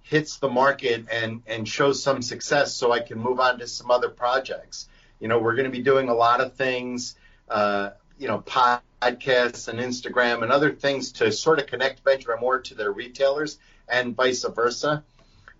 hits 0.00 0.38
the 0.38 0.48
market 0.48 1.04
and 1.12 1.42
and 1.46 1.68
shows 1.68 2.02
some 2.02 2.22
success 2.22 2.72
so 2.72 2.90
I 2.90 3.00
can 3.00 3.18
move 3.18 3.38
on 3.38 3.58
to 3.58 3.66
some 3.66 3.90
other 3.90 4.08
projects. 4.08 4.88
You 5.20 5.28
know, 5.28 5.38
we're 5.38 5.56
going 5.56 5.70
to 5.70 5.76
be 5.78 5.82
doing 5.82 6.08
a 6.08 6.14
lot 6.14 6.40
of 6.40 6.54
things, 6.54 7.16
uh, 7.50 7.90
you 8.18 8.28
know, 8.28 8.40
podcasts 8.40 9.68
and 9.68 9.78
Instagram 9.78 10.42
and 10.42 10.50
other 10.50 10.72
things 10.72 11.12
to 11.12 11.30
sort 11.30 11.58
of 11.58 11.66
connect 11.66 12.02
Benjamin 12.02 12.40
Moore 12.40 12.62
to 12.62 12.74
their 12.74 12.92
retailers 12.92 13.58
and 13.90 14.16
vice 14.16 14.42
versa. 14.42 15.04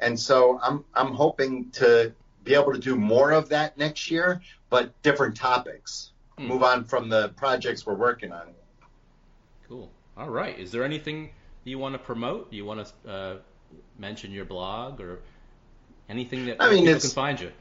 And 0.00 0.18
so 0.18 0.58
I'm 0.62 0.86
I'm 0.94 1.12
hoping 1.12 1.70
to 1.72 2.14
be 2.44 2.54
able 2.54 2.72
to 2.72 2.78
do 2.78 2.96
more 2.96 3.30
of 3.32 3.48
that 3.50 3.76
next 3.78 4.10
year, 4.10 4.40
but 4.70 5.00
different 5.02 5.36
topics. 5.36 6.12
Hmm. 6.38 6.48
Move 6.48 6.62
on 6.62 6.84
from 6.84 7.08
the 7.08 7.30
projects 7.30 7.86
we're 7.86 7.94
working 7.94 8.32
on. 8.32 8.48
Cool. 9.68 9.90
All 10.16 10.30
right. 10.30 10.58
Is 10.58 10.70
there 10.70 10.84
anything 10.84 11.30
you 11.64 11.78
want 11.78 11.94
to 11.94 11.98
promote? 11.98 12.52
You 12.52 12.64
want 12.64 12.86
to 12.86 13.10
uh, 13.10 13.36
mention 13.98 14.32
your 14.32 14.44
blog 14.44 15.00
or 15.00 15.20
anything 16.08 16.46
that 16.46 16.56
I 16.60 16.70
mean, 16.70 16.84
people 16.84 17.00
can 17.00 17.10
find 17.10 17.40
you? 17.40 17.52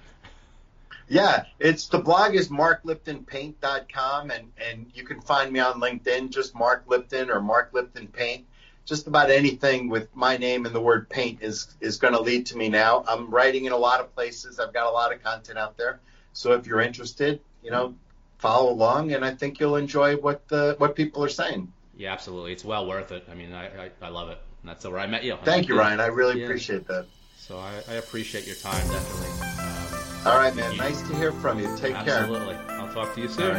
Yeah, 1.08 1.44
it's 1.60 1.88
the 1.88 2.00
blog 2.00 2.36
is 2.36 2.48
markliptonpaint.com 2.48 4.32
and 4.32 4.52
and 4.66 4.92
you 4.94 5.04
can 5.04 5.20
find 5.20 5.52
me 5.52 5.60
on 5.60 5.82
LinkedIn 5.82 6.30
just 6.30 6.56
Mark 6.56 6.86
Lipton 6.88 7.30
or 7.30 7.42
Mark 7.42 7.72
Lipton 7.74 8.08
Paint. 8.08 8.46
Just 8.86 9.08
about 9.08 9.30
anything 9.30 9.90
with 9.90 10.14
my 10.16 10.38
name 10.38 10.66
and 10.66 10.76
the 10.76 10.82
word 10.82 11.10
paint 11.10 11.40
is 11.42 11.68
is 11.80 11.98
going 11.98 12.14
to 12.14 12.22
lead 12.22 12.48
to 12.48 12.58
me 12.58 12.68
now. 12.70 13.04
I'm 13.08 13.30
writing 13.30 13.66
in 13.66 13.72
a 13.72 13.78
lot 13.78 14.00
of 14.00 14.14
places. 14.14 14.60
I've 14.60 14.74
got 14.74 14.88
a 14.88 14.92
lot 14.92 15.14
of 15.14 15.24
content 15.24 15.58
out 15.58 15.78
there. 15.78 16.00
So 16.34 16.54
if 16.54 16.66
you're 16.66 16.82
interested, 16.82 17.42
you 17.64 17.72
know, 17.72 17.96
follow 18.40 18.72
along 18.72 19.14
and 19.14 19.24
I 19.24 19.36
think 19.36 19.60
you'll 19.60 19.76
enjoy 19.76 20.18
what 20.18 20.48
the 20.48 20.76
what 20.78 20.96
people 20.96 21.24
are 21.24 21.30
saying. 21.30 21.72
Yeah, 21.96 22.12
absolutely. 22.12 22.54
It's 22.54 22.66
well 22.66 22.88
worth 22.88 23.12
it. 23.12 23.28
I 23.32 23.36
mean, 23.36 23.54
I 23.54 23.86
I, 23.86 23.92
I 24.02 24.10
love 24.10 24.30
it. 24.30 24.40
And 24.62 24.70
that's 24.70 24.86
where 24.86 25.00
I 25.00 25.08
met 25.08 25.24
you. 25.24 25.38
Thank 25.44 25.68
you, 25.68 25.78
Ryan. 25.78 26.00
I 26.00 26.08
really 26.08 26.40
yeah. 26.40 26.46
appreciate 26.46 26.88
that. 26.88 27.06
So 27.38 27.58
I, 27.58 27.74
I, 27.90 27.94
appreciate 27.96 28.46
your 28.46 28.56
time, 28.56 28.88
definitely. 28.88 29.48
Um, 29.48 30.28
All 30.28 30.38
right, 30.38 30.56
man. 30.56 30.72
You, 30.74 30.78
nice 30.78 31.02
to 31.02 31.16
hear 31.16 31.32
from 31.32 31.60
you. 31.60 31.66
Take 31.78 31.96
absolutely. 31.96 32.06
care. 32.06 32.24
Absolutely. 32.24 32.76
I'll 32.76 32.94
talk 32.94 33.16
to 33.16 33.22
you 33.22 33.28
soon. 33.28 33.56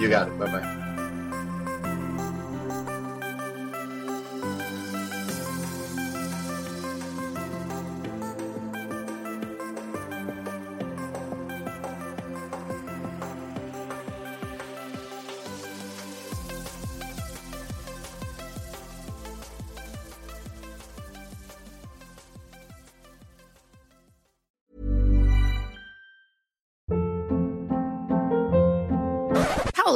You 0.00 0.08
got 0.08 0.28
it. 0.28 0.38
Bye 0.38 0.46
bye. 0.46 0.83